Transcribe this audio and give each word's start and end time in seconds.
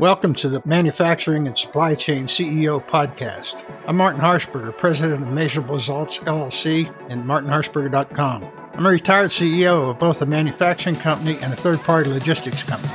Welcome 0.00 0.32
to 0.36 0.48
the 0.48 0.62
Manufacturing 0.64 1.46
and 1.46 1.54
Supply 1.58 1.94
Chain 1.94 2.24
CEO 2.24 2.82
podcast. 2.82 3.62
I'm 3.86 3.98
Martin 3.98 4.22
Harshberger, 4.22 4.74
president 4.74 5.22
of 5.22 5.28
Measurable 5.28 5.74
Results 5.74 6.20
LLC 6.20 6.90
and 7.10 7.22
martinharshberger.com. 7.24 8.50
I'm 8.72 8.86
a 8.86 8.88
retired 8.88 9.28
CEO 9.28 9.90
of 9.90 9.98
both 9.98 10.22
a 10.22 10.26
manufacturing 10.26 10.96
company 10.96 11.36
and 11.42 11.52
a 11.52 11.56
third 11.56 11.80
party 11.80 12.08
logistics 12.08 12.62
company. 12.62 12.94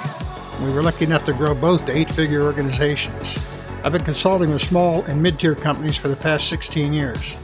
We 0.65 0.73
were 0.73 0.81
lucky 0.81 1.05
enough 1.05 1.25
to 1.25 1.33
grow 1.33 1.54
both 1.54 1.86
to 1.86 1.95
eight 1.95 2.09
figure 2.09 2.41
organizations. 2.41 3.37
I've 3.83 3.91
been 3.91 4.03
consulting 4.03 4.49
with 4.49 4.63
small 4.63 5.03
and 5.03 5.21
mid 5.21 5.37
tier 5.37 5.53
companies 5.53 5.97
for 5.97 6.07
the 6.07 6.15
past 6.15 6.49
16 6.49 6.91
years. 6.91 7.37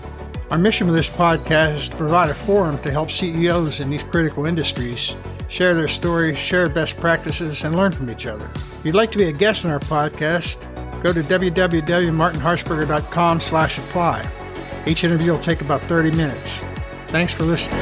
Our 0.50 0.57
mission 0.57 0.88
with 0.88 0.96
this 0.96 1.07
podcast 1.07 1.75
is 1.75 1.89
to 1.89 1.96
provide 1.98 2.32
a 2.32 2.34
forum 2.34 2.80
to 2.80 2.89
help 2.89 3.12
CEOs 3.12 3.80
in 3.80 3.91
these 3.91 4.02
critical 4.02 4.48
industries 4.48 5.16
share 5.52 5.76
their 5.76 5.90
stories, 5.90 6.40
share 6.40 6.70
best 6.70 6.96
practices, 6.98 7.66
and 7.66 7.76
learn 7.76 7.92
from 7.92 8.09
each 8.09 8.26
other. 8.26 8.50
If 8.55 8.86
you'd 8.86 8.96
like 8.96 9.12
to 9.12 9.18
be 9.18 9.26
a 9.26 9.34
guest 9.34 9.66
on 9.66 9.72
our 9.72 9.82
podcast, 9.82 10.62
go 11.04 11.12
to 11.12 11.22
www.martinharshberger.com 11.22 13.40
slash 13.42 13.78
apply. 13.78 14.26
Each 14.88 15.04
interview 15.04 15.34
will 15.34 15.40
take 15.40 15.62
about 15.62 15.82
30 15.82 16.12
minutes. 16.12 16.62
Thanks 17.08 17.34
for 17.34 17.44
listening. 17.44 17.82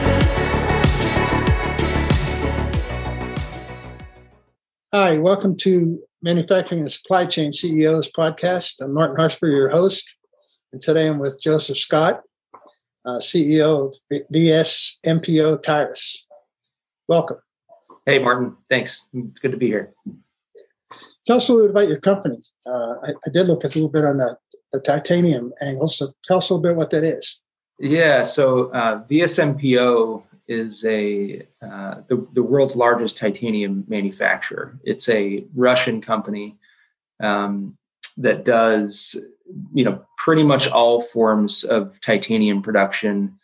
Hi, 4.91 5.19
welcome 5.19 5.55
to 5.57 6.01
Manufacturing 6.23 6.81
and 6.81 6.91
Supply 6.91 7.27
Chain 7.27 7.53
CEOs 7.53 8.11
podcast. 8.11 8.81
I'm 8.81 8.95
Martin 8.95 9.15
Harshberger, 9.15 9.55
your 9.55 9.69
host, 9.69 10.15
and 10.73 10.81
today 10.81 11.07
I'm 11.07 11.19
with 11.19 11.39
Joseph 11.39 11.77
Scott, 11.77 12.21
uh, 13.05 13.19
CEO 13.19 13.89
of 13.89 13.95
VS 14.31 14.97
MPO 15.05 15.61
Tirus. 15.61 16.23
Welcome. 17.07 17.37
Hey, 18.09 18.17
Martin. 18.17 18.57
Thanks. 18.71 19.05
It's 19.13 19.39
good 19.39 19.51
to 19.51 19.57
be 19.57 19.67
here. 19.67 19.93
Tell 21.27 21.37
us 21.37 21.47
a 21.47 21.53
little 21.53 21.67
bit 21.67 21.71
about 21.71 21.87
your 21.89 21.99
company. 21.99 22.39
Uh, 22.65 22.95
I, 23.03 23.09
I, 23.11 23.29
did 23.31 23.45
look 23.45 23.63
a 23.63 23.67
little 23.67 23.87
bit 23.87 24.03
on 24.03 24.17
the, 24.17 24.35
the, 24.71 24.81
titanium 24.81 25.53
angle, 25.61 25.87
so 25.87 26.07
tell 26.23 26.39
us 26.39 26.49
a 26.49 26.55
little 26.55 26.63
bit 26.63 26.75
what 26.75 26.89
that 26.89 27.03
is. 27.03 27.39
Yeah, 27.79 28.23
so 28.23 28.71
uh, 28.71 29.03
VSMPO 29.03 30.23
is 30.47 30.83
a 30.85 31.43
uh, 31.61 32.01
the, 32.07 32.27
the 32.33 32.41
world's 32.41 32.75
largest 32.75 33.15
titanium 33.15 33.85
manufacturer. 33.87 34.79
It's 34.83 35.07
a 35.07 35.45
Russian 35.53 36.01
company 36.01 36.57
um, 37.21 37.77
that 38.17 38.43
does 38.43 39.15
you 39.71 39.83
know 39.83 40.03
pretty 40.17 40.41
much 40.41 40.67
all 40.67 41.03
forms 41.03 41.63
of 41.63 42.01
titanium 42.01 42.63
production 42.63 43.38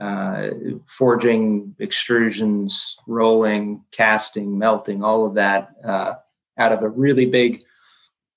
uh, 0.00 0.50
forging, 0.86 1.74
extrusions, 1.80 2.94
rolling, 3.06 3.82
casting, 3.90 4.58
melting, 4.58 5.02
all 5.02 5.26
of 5.26 5.34
that 5.34 5.70
uh, 5.84 6.14
out 6.58 6.72
of 6.72 6.82
a 6.82 6.88
really 6.88 7.26
big 7.26 7.62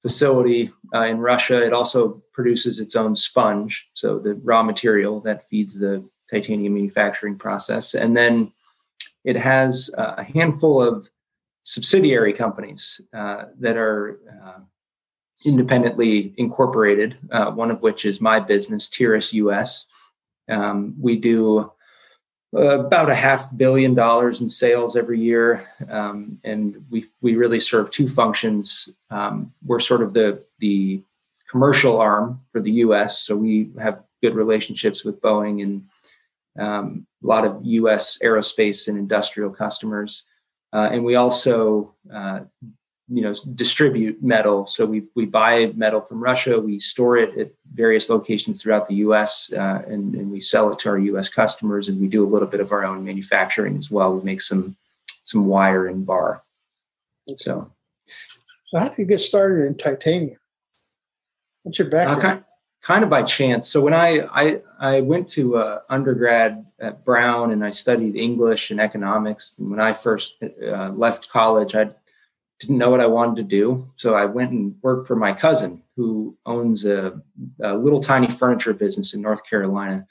facility 0.02 0.72
uh, 0.94 1.04
in 1.04 1.20
Russia. 1.20 1.64
It 1.64 1.74
also 1.74 2.24
produces 2.34 2.80
its 2.80 2.96
own 2.96 3.16
sponge, 3.16 3.90
so 3.94 4.20
the 4.20 4.36
raw 4.36 4.64
material 4.64 5.20
that 5.22 5.48
feeds 5.48 5.76
the 5.76 6.08
titanium 6.30 6.74
manufacturing 6.74 7.38
process. 7.38 7.94
And 7.94 8.16
then 8.16 8.52
it 9.24 9.36
has 9.36 9.92
a 9.98 10.24
handful 10.24 10.82
of 10.82 11.10
subsidiary 11.64 12.34
companies 12.34 13.00
uh, 13.14 13.46
that 13.60 13.78
are 13.78 14.20
uh, 14.44 14.60
independently 15.46 16.34
incorporated, 16.38 17.18
uh, 17.32 17.52
one 17.52 17.72
of 17.72 17.82
which 17.82 18.06
is 18.06 18.22
my 18.22 18.40
business, 18.40 18.90
Tirus 18.90 19.34
US. 19.34 19.88
Um, 20.50 20.96
we 21.00 21.18
do 21.18 21.72
uh, 22.54 22.80
about 22.80 23.10
a 23.10 23.16
half 23.16 23.56
billion 23.56 23.94
dollars 23.94 24.42
in 24.42 24.50
sales 24.50 24.98
every 24.98 25.20
year, 25.20 25.70
um, 25.90 26.38
and 26.44 26.86
we 26.90 27.06
we 27.22 27.36
really 27.36 27.62
serve 27.62 27.90
two 27.92 28.10
functions. 28.10 28.90
Um, 29.10 29.54
we're 29.66 29.80
sort 29.80 30.02
of 30.02 30.14
the 30.14 30.44
the 30.60 31.02
commercial 31.50 31.98
arm 31.98 32.42
for 32.52 32.60
the 32.60 32.72
U.S., 32.72 33.20
so 33.20 33.38
we 33.38 33.72
have 33.82 34.04
good 34.22 34.36
relationships 34.36 35.06
with 35.06 35.22
Boeing 35.22 35.64
and 35.64 35.86
um, 36.60 37.08
a 37.24 37.28
lot 37.28 37.46
of 37.46 37.62
U.S. 37.64 38.18
aerospace 38.22 38.90
and 38.90 38.98
industrial 38.98 39.50
customers, 39.50 40.24
uh, 40.74 40.90
and 40.92 41.06
we 41.06 41.16
also 41.16 41.96
uh, 42.14 42.42
you 43.12 43.22
know 43.22 43.36
distribute 43.56 44.24
metal. 44.24 44.66
So 44.68 44.86
we 44.86 45.04
we 45.16 45.26
buy 45.26 45.72
metal 45.76 46.02
from 46.02 46.24
russia 46.24 46.60
we 46.60 46.80
store 46.80 47.18
it 47.18 47.38
at 47.38 47.52
various 47.74 48.10
locations 48.10 48.62
throughout 48.62 48.88
the 48.88 48.96
us 48.96 49.52
uh, 49.54 49.82
and, 49.88 50.16
and 50.16 50.32
we 50.32 50.40
sell 50.40 50.72
it 50.72 50.80
to 50.80 50.90
our 50.90 51.00
us 51.00 51.28
customers 51.28 51.90
and 51.90 52.00
we 52.00 52.08
do 52.08 52.26
a 52.26 52.30
little 52.34 52.48
bit 52.48 52.62
of 52.62 52.72
our 52.72 52.86
own 52.86 53.04
manufacturing 53.04 53.78
as 53.78 53.92
well. 53.92 54.14
We 54.14 54.24
make 54.24 54.42
some 54.42 54.78
some 55.26 55.46
wire 55.46 55.88
and 55.88 56.06
bar. 56.06 56.44
So. 57.38 57.72
So 58.68 58.80
how 58.80 58.88
did 58.88 59.00
you 59.00 59.06
get 59.06 59.20
started 59.20 59.66
in 59.66 59.76
titanium? 59.76 60.38
What's 61.64 61.78
your 61.78 61.90
background? 61.90 62.20
uh, 62.20 62.24
kind, 62.24 62.44
kind, 62.82 63.04
of 63.04 63.10
by 63.10 63.24
chance. 63.24 63.68
So 63.68 63.82
when 63.82 63.94
i 63.94 64.22
i 64.34 64.62
i 64.80 65.02
went 65.02 65.30
to 65.32 65.58
uh, 65.58 65.80
undergrad 65.90 66.66
at 66.80 67.04
brown 67.04 67.52
and 67.52 67.66
i 67.66 67.72
studied 67.72 68.16
english 68.16 68.72
and 68.72 68.80
economics. 68.80 69.56
And 69.60 69.70
when 69.70 69.82
i 69.82 69.92
first 69.92 70.36
uh, 70.42 70.90
left 70.90 71.30
college 71.30 71.76
i 71.76 71.90
didn't 72.62 72.78
know 72.78 72.92
what 72.92 73.02
I 73.02 73.08
wanted 73.08 73.38
to 73.38 73.44
do. 73.44 73.90
So 73.98 74.14
I 74.14 74.26
went 74.26 74.52
and 74.52 74.76
worked 74.82 75.08
for 75.08 75.16
my 75.16 75.34
cousin 75.34 75.82
who 75.96 76.38
owns 76.46 76.86
a, 76.86 77.20
a 77.62 77.74
little 77.76 78.02
tiny 78.02 78.30
furniture 78.30 78.74
business 78.74 79.14
in 79.14 79.22
North 79.22 79.42
Carolina. 79.50 80.06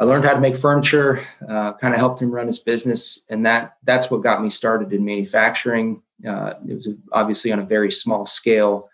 I 0.00 0.04
learned 0.04 0.24
how 0.24 0.34
to 0.34 0.40
make 0.40 0.56
furniture, 0.56 1.24
uh, 1.48 1.74
kind 1.74 1.94
of 1.94 2.00
helped 2.00 2.20
him 2.20 2.30
run 2.30 2.46
his 2.46 2.58
business, 2.58 3.20
and 3.28 3.46
that 3.46 3.76
that's 3.84 4.10
what 4.10 4.22
got 4.22 4.42
me 4.42 4.50
started 4.50 4.92
in 4.92 5.04
manufacturing. 5.04 6.02
Uh, 6.26 6.54
it 6.68 6.74
was 6.74 6.88
obviously 7.12 7.52
on 7.52 7.60
a 7.60 7.64
very 7.64 7.92
small 7.92 8.26
scale, 8.26 8.88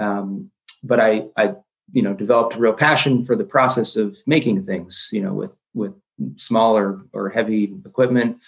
um, 0.00 0.50
but 0.82 1.00
I, 1.00 1.26
I, 1.36 1.54
you 1.92 2.02
know, 2.02 2.14
developed 2.14 2.56
a 2.56 2.58
real 2.58 2.72
passion 2.72 3.24
for 3.24 3.36
the 3.36 3.44
process 3.44 3.94
of 3.94 4.18
making 4.26 4.64
things. 4.64 5.10
You 5.12 5.22
know, 5.22 5.34
with 5.34 5.54
with 5.74 5.92
smaller 6.36 7.02
or 7.12 7.28
heavy 7.28 7.74
equipment. 7.84 8.38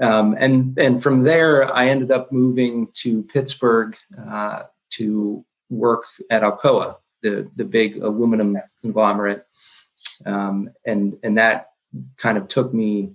Um, 0.00 0.34
and 0.38 0.78
and 0.78 1.02
from 1.02 1.22
there, 1.22 1.72
I 1.72 1.88
ended 1.88 2.10
up 2.10 2.32
moving 2.32 2.88
to 2.94 3.22
Pittsburgh 3.24 3.96
uh, 4.26 4.62
to 4.94 5.44
work 5.68 6.04
at 6.30 6.42
Alcoa, 6.42 6.96
the 7.22 7.50
the 7.56 7.64
big 7.64 8.02
aluminum 8.02 8.58
conglomerate, 8.80 9.46
um, 10.24 10.70
and 10.86 11.18
and 11.22 11.36
that 11.36 11.70
kind 12.16 12.38
of 12.38 12.48
took 12.48 12.72
me 12.72 13.12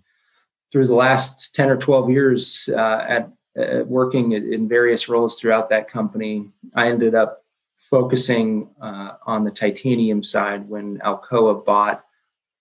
through 0.71 0.87
the 0.87 0.93
last 0.93 1.55
ten 1.55 1.69
or 1.69 1.77
twelve 1.77 2.09
years 2.09 2.69
uh, 2.71 3.05
at, 3.07 3.31
at, 3.57 3.87
working 3.87 4.33
in 4.33 4.67
various 4.69 5.09
roles 5.09 5.39
throughout 5.39 5.69
that 5.69 5.89
company. 5.89 6.51
I 6.75 6.89
ended 6.89 7.15
up 7.15 7.43
focusing 7.79 8.69
uh, 8.79 9.13
on 9.25 9.43
the 9.43 9.51
titanium 9.51 10.23
side 10.23 10.67
when 10.67 10.99
Alcoa 10.99 11.65
bought 11.65 12.03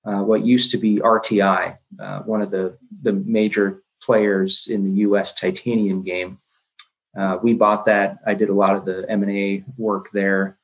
uh, 0.05 0.21
what 0.23 0.45
used 0.45 0.71
to 0.71 0.79
be 0.79 0.97
RTI, 0.97 1.77
uh, 2.01 2.21
one 2.21 2.41
of 2.41 2.51
the 2.51 2.79
the 3.03 3.13
major 3.13 3.84
players 4.05 4.67
in 4.69 4.85
the 4.85 5.01
U.S. 5.01 5.33
titanium 5.33 6.03
game. 6.03 6.39
Uh, 7.19 7.39
we 7.43 7.55
bought 7.55 7.87
that. 7.87 8.19
I 8.27 8.35
did 8.35 8.49
a 8.49 8.55
lot 8.55 8.77
of 8.77 8.85
the 8.85 9.05
M 9.09 9.23
and 9.23 9.33
A 9.33 9.65
work 9.77 10.11
there, 10.13 10.59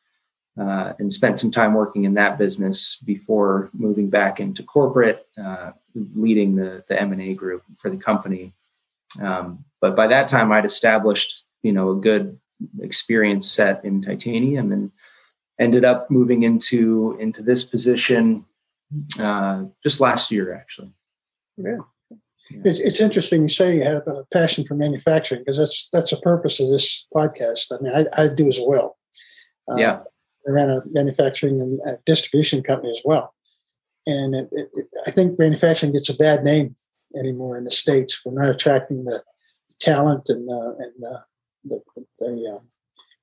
uh, 0.61 0.93
and 0.99 1.13
spent 1.13 1.39
some 1.39 1.51
time 1.51 1.75
working 1.75 2.05
in 2.05 2.15
that 2.15 2.39
business 2.39 2.97
before 3.05 3.71
moving 3.73 4.11
back 4.11 4.41
into 4.41 4.63
corporate, 4.63 5.27
uh, 5.43 5.73
leading 5.95 6.57
the 6.57 6.85
the 6.89 7.01
M 7.01 7.13
and 7.13 7.23
A 7.23 7.35
group 7.35 7.63
for 7.79 7.91
the 7.91 7.97
company. 7.97 8.53
Um, 9.21 9.65
but 9.81 9.97
by 9.97 10.07
that 10.09 10.29
time, 10.29 10.51
I'd 10.51 10.65
established 10.65 11.45
you 11.63 11.73
know 11.73 11.91
a 11.91 11.97
good 11.97 12.39
experience 12.81 13.51
set 13.51 13.85
in 13.85 14.03
titanium, 14.03 14.73
and 14.73 14.91
ended 15.61 15.85
up 15.85 16.11
moving 16.11 16.43
into 16.43 17.17
into 17.21 17.43
this 17.43 17.63
position 17.63 18.45
uh, 19.21 19.65
just 19.83 20.01
last 20.01 20.31
year, 20.31 20.55
actually. 20.55 20.93
Yeah. 21.57 21.79
It's, 22.51 22.81
it's 22.81 23.01
interesting 23.01 23.43
you 23.43 23.49
say 23.49 23.77
you 23.77 23.85
have 23.85 24.07
a 24.07 24.25
passion 24.33 24.65
for 24.65 24.75
manufacturing 24.75 25.43
because 25.43 25.59
that's 25.59 25.89
that's 25.93 26.11
the 26.11 26.19
purpose 26.19 26.61
of 26.61 26.69
this 26.69 27.07
podcast. 27.15 27.67
I 27.71 27.83
mean, 27.83 27.95
I, 27.95 28.23
I 28.23 28.29
do 28.29 28.49
as 28.49 28.61
well. 28.63 28.99
Uh, 29.71 29.77
yeah, 29.77 30.01
I 30.47 30.51
ran 30.51 30.71
a 30.71 30.83
manufacturing 30.91 31.61
and 31.61 31.99
distribution 32.07 32.63
company 32.63 32.91
as 32.91 33.03
well, 33.05 33.35
and 34.07 34.35
it, 34.35 34.49
it, 34.53 34.69
I 35.07 35.11
think 35.11 35.39
manufacturing 35.39 35.93
gets 35.93 36.09
a 36.09 36.17
bad 36.17 36.43
name 36.43 36.75
anymore 37.17 37.57
in 37.57 37.65
the 37.65 37.71
states. 37.71 38.21
We're 38.25 38.41
not 38.41 38.55
attracting 38.55 39.05
the 39.05 39.23
talent 39.81 40.29
and 40.29 40.49
uh, 40.51 40.75
and 40.79 41.05
uh, 41.05 41.21
the, 41.65 41.81
the 42.19 42.55
uh, 42.57 42.61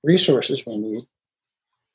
resources 0.04 0.66
we 0.66 0.78
need. 0.78 1.04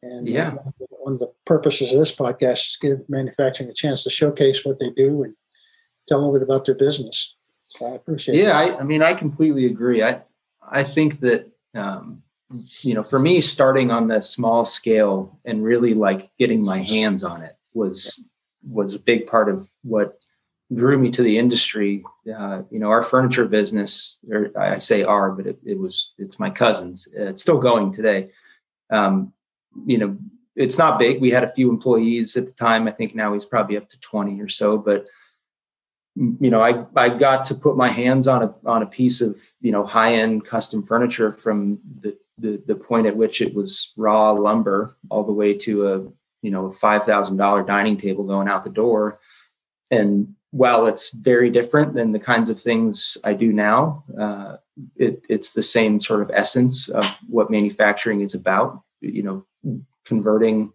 And 0.03 0.29
yeah, 0.29 0.55
uh, 0.55 0.71
one 0.91 1.15
of 1.15 1.19
the 1.21 1.33
purposes 1.47 1.93
of 1.93 1.99
this 1.99 2.15
podcast 2.15 2.67
is 2.67 2.79
give 2.81 3.09
manufacturing 3.09 3.71
a 3.71 3.75
chance 3.75 4.03
to 4.03 4.11
showcase 4.11 4.65
what 4.65 4.81
they 4.81 4.91
do 4.91 5.23
and 5.23 5.35
tell 6.09 6.19
a 6.19 6.21
little 6.21 6.35
bit 6.35 6.43
about 6.43 6.67
their 6.67 6.75
business. 6.75 7.37
So 7.71 7.87
I 7.87 7.97
appreciate. 7.97 8.43
Yeah, 8.43 8.59
I, 8.59 8.79
I, 8.79 8.83
mean, 8.83 9.03
I 9.03 9.15
completely 9.15 9.67
agree. 9.67 10.03
I 10.03 10.21
I 10.71 10.85
think 10.85 11.21
that 11.21 11.51
um, 11.75 12.23
you 12.83 12.95
know, 12.95 13.03
for 13.03 13.19
me, 13.19 13.41
starting 13.41 13.91
on 13.91 14.09
the 14.09 14.21
small 14.21 14.65
scale 14.65 15.39
and 15.45 15.65
really 15.65 15.95
like 15.95 16.31
getting 16.39 16.63
my 16.63 16.83
hands 16.83 17.25
on 17.25 17.43
it 17.43 17.57
was 17.75 18.25
was 18.69 18.95
a 18.95 18.99
big 18.99 19.27
part 19.27 19.49
of 19.49 19.69
what 19.83 20.19
drew 20.75 20.99
me 20.99 21.11
to 21.11 21.23
the 21.23 21.39
industry. 21.39 22.05
Uh, 22.27 22.63
you 22.71 22.79
know, 22.79 22.89
our 22.89 23.03
furniture 23.03 23.47
business, 23.47 24.19
or 24.31 24.51
I 24.59 24.79
say 24.79 25.03
our, 25.03 25.31
but 25.33 25.47
it, 25.47 25.59
it 25.65 25.79
was 25.79 26.13
it's 26.19 26.39
my 26.39 26.51
cousin's. 26.51 27.09
It's 27.15 27.43
still 27.43 27.59
going 27.59 27.93
today. 27.93 28.31
Um, 28.91 29.33
you 29.87 29.99
know, 29.99 30.17
it's 30.55 30.79
not 30.79 30.99
big. 30.99 31.21
We 31.21 31.31
had 31.31 31.45
a 31.45 31.53
few 31.53 31.71
employees 31.71 32.37
at 32.37 32.47
the 32.47 32.53
time. 32.53 32.87
I 32.87 32.93
think 32.93 33.15
now 33.15 33.33
he's 33.33 33.47
probably 33.47 33.77
up 33.77 33.89
to 33.91 34.01
twenty 34.01 34.41
or 34.41 34.49
so. 34.49 34.77
But 34.77 35.07
you 36.15 36.51
know, 36.51 36.63
I 36.63 36.85
I 36.95 37.09
got 37.09 37.47
to 37.47 37.55
put 37.55 37.77
my 37.77 37.91
hands 37.91 38.29
on 38.29 38.43
a 38.43 38.55
on 38.67 38.83
a 38.83 38.87
piece 38.87 39.21
of 39.21 39.39
you 39.61 39.73
know 39.73 39.87
high 39.87 40.15
end 40.15 40.45
custom 40.45 40.85
furniture 40.87 41.33
from 41.33 41.79
the, 42.01 42.17
the 42.39 42.63
the 42.67 42.75
point 42.75 43.07
at 43.07 43.17
which 43.17 43.41
it 43.41 43.55
was 43.55 43.93
raw 43.97 44.33
lumber 44.33 44.97
all 45.11 45.25
the 45.25 45.33
way 45.33 45.55
to 45.55 45.89
a 45.89 45.99
you 46.43 46.51
know 46.51 46.71
five 46.73 47.05
thousand 47.05 47.39
dollar 47.39 47.63
dining 47.63 47.97
table 47.97 48.25
going 48.25 48.49
out 48.49 48.65
the 48.65 48.71
door. 48.71 49.19
And 49.91 50.35
while 50.51 50.87
it's 50.87 51.13
very 51.15 51.49
different 51.49 51.95
than 51.95 52.13
the 52.13 52.19
kinds 52.19 52.51
of 52.51 52.61
things 52.61 53.17
I 53.25 53.33
do 53.33 53.53
now, 53.53 54.05
uh, 54.19 54.57
it, 54.97 55.25
it's 55.31 55.53
the 55.53 55.63
same 55.63 56.01
sort 56.01 56.21
of 56.21 56.31
essence 56.35 56.89
of 56.91 57.07
what 57.27 57.51
manufacturing 57.51 58.21
is 58.21 58.35
about. 58.35 58.83
You 59.01 59.23
know, 59.23 59.83
converting 60.05 60.73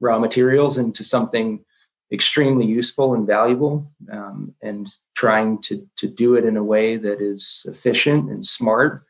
raw 0.00 0.18
materials 0.18 0.78
into 0.78 1.04
something 1.04 1.64
extremely 2.12 2.66
useful 2.66 3.14
and 3.14 3.26
valuable, 3.26 3.90
um, 4.12 4.54
and 4.62 4.88
trying 5.14 5.60
to 5.62 5.86
to 5.96 6.08
do 6.08 6.34
it 6.34 6.44
in 6.44 6.56
a 6.56 6.64
way 6.64 6.96
that 6.96 7.20
is 7.20 7.66
efficient 7.68 8.30
and 8.30 8.44
smart 8.44 9.02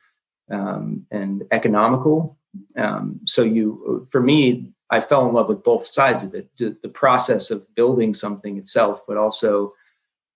um, 0.50 1.06
and 1.10 1.44
economical. 1.50 2.36
Um, 2.76 3.20
so 3.26 3.42
you, 3.42 4.08
for 4.10 4.20
me, 4.20 4.72
I 4.90 5.00
fell 5.00 5.26
in 5.28 5.34
love 5.34 5.48
with 5.48 5.62
both 5.62 5.86
sides 5.86 6.24
of 6.24 6.34
it: 6.34 6.48
the, 6.58 6.88
process 6.88 7.50
of 7.50 7.74
building 7.74 8.12
something 8.12 8.58
itself, 8.58 9.02
but 9.06 9.16
also 9.16 9.74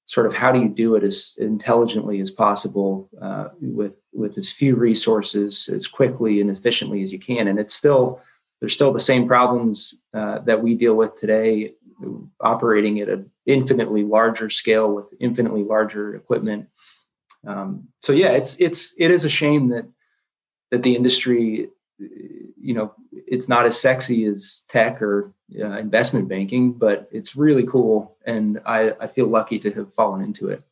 sort 0.06 0.26
of 0.26 0.34
how 0.34 0.52
do 0.52 0.60
you 0.60 0.68
do 0.68 0.96
it 0.96 1.02
as 1.02 1.34
intelligently 1.38 2.20
as 2.20 2.30
possible 2.30 3.08
uh, 3.20 3.48
with 3.60 3.94
with 4.12 4.38
as 4.38 4.50
few 4.50 4.76
resources 4.76 5.68
as 5.72 5.86
quickly 5.86 6.40
and 6.40 6.50
efficiently 6.50 7.02
as 7.02 7.12
you 7.12 7.18
can 7.18 7.48
and 7.48 7.58
it's 7.58 7.74
still 7.74 8.20
there's 8.60 8.74
still 8.74 8.92
the 8.92 9.00
same 9.00 9.26
problems 9.26 10.02
uh, 10.14 10.38
that 10.40 10.62
we 10.62 10.74
deal 10.74 10.94
with 10.94 11.18
today 11.18 11.72
operating 12.40 13.00
at 13.00 13.08
an 13.08 13.30
infinitely 13.46 14.02
larger 14.02 14.50
scale 14.50 14.92
with 14.92 15.06
infinitely 15.20 15.62
larger 15.62 16.14
equipment 16.14 16.68
um, 17.46 17.88
so 18.02 18.12
yeah 18.12 18.30
it's 18.30 18.58
it's 18.60 18.94
it 18.98 19.10
is 19.10 19.24
a 19.24 19.28
shame 19.28 19.68
that 19.68 19.88
that 20.70 20.82
the 20.82 20.96
industry 20.96 21.68
you 21.98 22.74
know 22.74 22.92
it's 23.12 23.48
not 23.48 23.66
as 23.66 23.80
sexy 23.80 24.24
as 24.24 24.64
tech 24.68 25.00
or 25.02 25.32
uh, 25.60 25.78
investment 25.78 26.28
banking, 26.28 26.72
but 26.72 27.08
it's 27.12 27.36
really 27.36 27.66
cool, 27.66 28.16
and 28.26 28.60
I, 28.66 28.92
I 29.00 29.06
feel 29.08 29.26
lucky 29.26 29.58
to 29.60 29.70
have 29.72 29.92
fallen 29.94 30.22
into 30.22 30.48
it. 30.48 30.62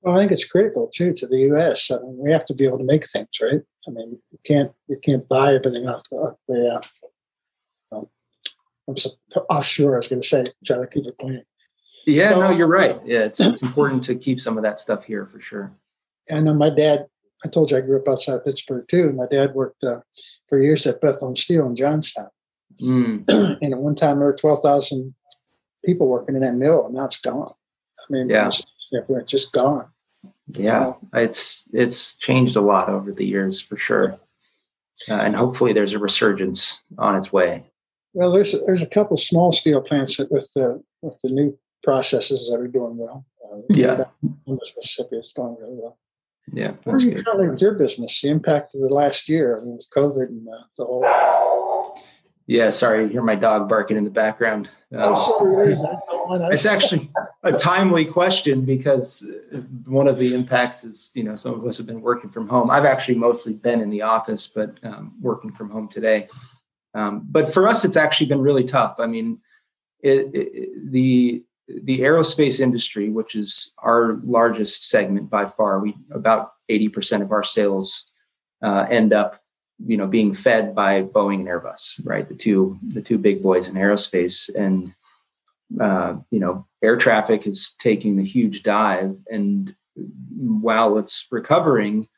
Well, 0.00 0.16
I 0.16 0.20
think 0.20 0.32
it's 0.32 0.50
critical 0.50 0.88
too 0.88 1.12
to 1.14 1.26
the 1.26 1.38
U.S. 1.50 1.90
I 1.90 1.98
mean, 1.98 2.18
we 2.18 2.32
have 2.32 2.46
to 2.46 2.54
be 2.54 2.64
able 2.64 2.78
to 2.78 2.84
make 2.84 3.06
things, 3.06 3.28
right? 3.40 3.60
I 3.86 3.90
mean, 3.90 4.18
you 4.30 4.38
can't 4.46 4.72
you 4.88 4.98
can't 5.02 5.28
buy 5.28 5.54
everything 5.54 5.88
off 5.88 6.02
the. 6.10 6.36
Uh, 6.48 6.76
um, 6.76 6.82
I'm 8.88 8.94
just 8.94 9.16
offshore. 9.50 9.94
I 9.94 9.98
was 9.98 10.08
going 10.08 10.22
to 10.22 10.26
say, 10.26 10.46
try 10.64 10.76
to 10.76 10.86
keep 10.86 11.06
it 11.06 11.18
clean. 11.18 11.42
Yeah, 12.06 12.30
so, 12.30 12.40
no, 12.40 12.50
you're 12.50 12.68
right. 12.68 13.00
Yeah, 13.04 13.20
it's 13.20 13.40
it's 13.40 13.62
important 13.62 14.04
to 14.04 14.14
keep 14.14 14.40
some 14.40 14.56
of 14.56 14.62
that 14.62 14.78
stuff 14.78 15.04
here 15.04 15.26
for 15.26 15.40
sure. 15.40 15.72
And 16.28 16.46
then 16.46 16.56
my 16.56 16.70
dad 16.70 17.06
I 17.44 17.48
told 17.48 17.70
you 17.70 17.76
I 17.76 17.80
grew 17.80 17.98
up 17.98 18.08
outside 18.08 18.34
of 18.34 18.44
Pittsburgh 18.44 18.86
too. 18.88 19.12
My 19.12 19.26
dad 19.30 19.54
worked 19.54 19.82
uh, 19.84 20.00
for 20.48 20.60
years 20.60 20.86
at 20.86 21.00
Bethlehem 21.00 21.36
Steel 21.36 21.66
in 21.66 21.76
Johnstown. 21.76 22.28
Mm. 22.80 23.24
and 23.62 23.72
at 23.72 23.78
one 23.78 23.94
time 23.94 24.18
there 24.18 24.26
were 24.26 24.36
12,000 24.36 25.14
people 25.84 26.08
working 26.08 26.34
in 26.34 26.42
that 26.42 26.54
mill, 26.54 26.86
and 26.86 26.94
now 26.94 27.04
it's 27.04 27.20
gone. 27.20 27.52
I 27.98 28.12
mean, 28.12 28.28
yeah. 28.28 28.46
it's, 28.46 28.62
it's 28.92 29.30
just 29.30 29.52
gone. 29.52 29.88
Yeah, 30.52 30.92
it's 31.12 31.68
it's 31.72 32.14
changed 32.14 32.54
a 32.54 32.60
lot 32.60 32.88
over 32.88 33.12
the 33.12 33.24
years 33.24 33.60
for 33.60 33.76
sure, 33.76 34.18
uh, 35.08 35.14
and 35.14 35.34
hopefully 35.34 35.72
there's 35.72 35.92
a 35.92 35.98
resurgence 35.98 36.80
on 36.98 37.16
its 37.16 37.32
way. 37.32 37.64
Well, 38.16 38.32
there's 38.32 38.54
there's 38.64 38.82
a 38.82 38.88
couple 38.88 39.18
small 39.18 39.52
steel 39.52 39.82
plants 39.82 40.16
that 40.16 40.32
with 40.32 40.50
the 40.54 40.82
with 41.02 41.20
the 41.22 41.34
new 41.34 41.58
processes 41.82 42.48
that 42.48 42.58
are 42.58 42.66
doing 42.66 42.96
well. 42.96 43.26
Uh, 43.44 43.58
yeah, 43.68 44.04
Mississippi 44.46 45.16
is 45.16 45.34
going 45.36 45.54
really 45.60 45.74
well. 45.74 45.98
Yeah. 46.50 46.72
What 46.84 46.96
are 46.96 47.04
you 47.04 47.22
currently 47.22 47.50
with 47.50 47.60
your 47.60 47.74
business? 47.74 48.22
The 48.22 48.28
impact 48.28 48.74
of 48.74 48.80
the 48.80 48.88
last 48.88 49.28
year 49.28 49.58
I 49.58 49.64
mean, 49.64 49.76
with 49.76 49.86
COVID 49.94 50.28
and 50.28 50.48
uh, 50.48 50.62
the 50.78 50.84
whole. 50.86 52.00
Yeah, 52.46 52.70
sorry, 52.70 53.02
you 53.02 53.10
hear 53.10 53.22
my 53.22 53.34
dog 53.34 53.68
barking 53.68 53.98
in 53.98 54.04
the 54.04 54.10
background. 54.10 54.70
Oh, 54.92 56.48
it's 56.50 56.64
actually 56.64 57.10
a 57.42 57.52
timely 57.52 58.06
question 58.06 58.64
because 58.64 59.28
one 59.84 60.08
of 60.08 60.18
the 60.18 60.32
impacts 60.32 60.84
is, 60.84 61.10
you 61.12 61.24
know, 61.24 61.34
some 61.36 61.54
of 61.54 61.66
us 61.66 61.76
have 61.76 61.86
been 61.86 62.00
working 62.00 62.30
from 62.30 62.48
home. 62.48 62.70
I've 62.70 62.84
actually 62.86 63.16
mostly 63.16 63.52
been 63.52 63.80
in 63.82 63.90
the 63.90 64.02
office, 64.02 64.46
but 64.46 64.78
um, 64.84 65.16
working 65.20 65.52
from 65.52 65.68
home 65.70 65.88
today. 65.88 66.28
Um, 66.96 67.26
but 67.30 67.52
for 67.52 67.68
us, 67.68 67.84
it's 67.84 67.96
actually 67.96 68.28
been 68.28 68.40
really 68.40 68.64
tough. 68.64 68.96
I 68.98 69.06
mean, 69.06 69.38
it, 70.02 70.30
it, 70.34 70.90
the 70.90 71.44
the 71.68 72.00
aerospace 72.00 72.60
industry, 72.60 73.10
which 73.10 73.34
is 73.34 73.72
our 73.78 74.20
largest 74.24 74.88
segment 74.88 75.28
by 75.28 75.46
far, 75.46 75.80
we 75.80 75.96
about 76.12 76.52
80% 76.70 77.22
of 77.22 77.32
our 77.32 77.42
sales 77.42 78.06
uh, 78.62 78.86
end 78.88 79.12
up, 79.12 79.42
you 79.84 79.96
know, 79.96 80.06
being 80.06 80.32
fed 80.32 80.76
by 80.76 81.02
Boeing 81.02 81.40
and 81.40 81.48
Airbus, 81.48 82.00
right? 82.04 82.26
The 82.26 82.34
two 82.34 82.78
the 82.94 83.02
two 83.02 83.18
big 83.18 83.42
boys 83.42 83.68
in 83.68 83.74
aerospace, 83.74 84.48
and 84.54 84.94
uh, 85.78 86.16
you 86.30 86.38
know, 86.38 86.66
air 86.82 86.96
traffic 86.96 87.46
is 87.46 87.74
taking 87.78 88.18
a 88.18 88.24
huge 88.24 88.62
dive, 88.62 89.16
and 89.30 89.74
while 90.30 90.96
it's 90.96 91.26
recovering, 91.30 92.08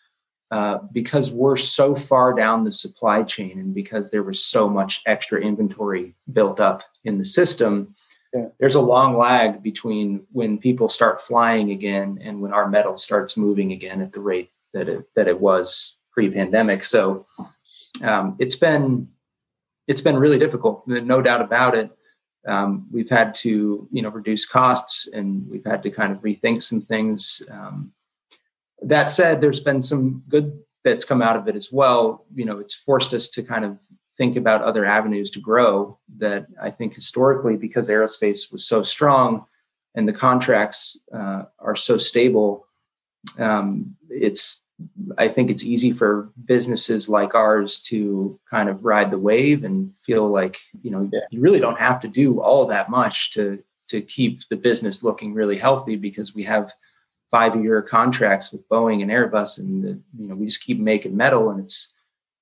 uh, 0.51 0.79
because 0.93 1.31
we're 1.31 1.57
so 1.57 1.95
far 1.95 2.33
down 2.33 2.65
the 2.65 2.73
supply 2.73 3.23
chain, 3.23 3.59
and 3.59 3.75
because 3.75 4.11
there 4.11 4.23
was 4.23 4.45
so 4.45 4.69
much 4.69 5.03
extra 5.07 5.41
inventory 5.41 6.15
built 6.33 6.61
up 6.61 6.83
in 7.05 7.19
the 7.19 7.25
system 7.25 7.95
yeah. 8.35 8.47
there's 8.61 8.75
a 8.75 8.81
long 8.81 9.17
lag 9.17 9.63
between 9.63 10.27
when 10.33 10.59
people 10.59 10.89
start 10.89 11.21
flying 11.21 11.71
again 11.71 12.19
and 12.23 12.41
when 12.41 12.53
our 12.53 12.69
metal 12.69 12.99
starts 12.99 13.37
moving 13.37 13.73
again 13.73 14.03
at 14.03 14.13
the 14.13 14.21
rate 14.21 14.51
that 14.75 14.89
it 14.89 15.09
that 15.17 15.29
it 15.29 15.41
was 15.41 15.97
pre-pandemic. 16.13 16.85
So 16.85 17.27
um, 18.03 18.37
it's 18.39 18.57
been 18.57 19.09
it's 19.87 20.03
been 20.03 20.19
really 20.19 20.39
difficult, 20.39 20.87
no 20.87 21.23
doubt 21.23 21.41
about 21.41 21.75
it. 21.75 21.91
Um, 22.47 22.87
we've 22.93 23.09
had 23.09 23.35
to 23.37 23.89
you 23.91 24.03
know 24.03 24.11
reduce 24.11 24.45
costs 24.45 25.09
and 25.13 25.49
we've 25.49 25.65
had 25.65 25.83
to 25.85 25.91
kind 25.91 26.13
of 26.13 26.21
rethink 26.21 26.63
some 26.63 26.83
things. 26.83 27.43
Um, 27.51 27.93
that 28.83 29.11
said, 29.11 29.41
there's 29.41 29.61
been 29.61 29.83
some 29.83 30.23
good 30.29 30.59
that's 30.85 31.05
come 31.05 31.23
out 31.23 31.37
of 31.37 31.49
it 31.49 31.57
as 31.57 31.71
well. 31.73 32.25
You 32.35 32.45
know, 32.45 32.59
it's 32.59 32.75
forced 32.75 33.13
us 33.13 33.29
to 33.31 33.43
kind 33.43 33.65
of 33.65 33.79
think 34.17 34.37
about 34.37 34.63
other 34.63 34.85
avenues 34.85 35.31
to 35.33 35.41
grow 35.41 35.99
that 36.19 36.47
I 36.61 36.71
think 36.71 36.95
historically, 36.95 37.57
because 37.57 37.89
aerospace 37.89 38.53
was 38.53 38.67
so 38.67 38.83
strong 38.83 39.47
and 39.95 40.07
the 40.07 40.13
contracts 40.13 40.97
uh, 41.15 41.45
are 41.59 41.77
so 41.77 41.99
stable, 41.99 42.67
um, 43.39 43.97
it's 44.09 44.63
I 45.17 45.29
think 45.29 45.51
it's 45.51 45.65
easy 45.65 45.93
for 45.93 46.31
businesses 46.45 47.09
like 47.09 47.35
ours 47.35 47.81
to 47.87 48.39
kind 48.49 48.69
of 48.69 48.85
ride 48.85 49.11
the 49.11 49.19
wave 49.19 49.65
and 49.65 49.93
feel 50.05 50.29
like 50.29 50.59
you 50.83 50.91
know 50.91 51.09
yeah. 51.13 51.21
you 51.31 51.41
really 51.41 51.59
don't 51.59 51.79
have 51.79 52.01
to 52.01 52.09
do 52.09 52.41
all 52.41 52.67
that 52.67 52.89
much 52.89 53.33
to 53.33 53.63
to 53.89 54.01
keep 54.01 54.43
the 54.51 54.57
business 54.57 55.03
looking 55.03 55.35
really 55.35 55.59
healthy 55.59 55.97
because 55.97 56.35
we 56.35 56.45
have 56.45 56.73
five 57.31 57.57
year 57.63 57.83
contracts 57.83 58.53
with 58.53 58.67
Boeing 58.69 59.03
and 59.03 59.11
Airbus 59.11 59.59
and 59.59 59.85
the, 59.85 60.01
you 60.19 60.29
know 60.29 60.35
we 60.35 60.47
just 60.47 60.63
keep 60.63 60.79
making 60.79 61.17
metal 61.17 61.51
and 61.51 61.61
it's 61.61 61.93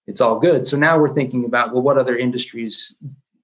it's 0.06 0.20
all 0.20 0.38
good. 0.38 0.66
So 0.66 0.76
now 0.76 0.98
we're 0.98 1.14
thinking 1.14 1.44
about 1.44 1.72
well, 1.72 1.82
what 1.82 1.98
other 1.98 2.16
industries 2.16 2.94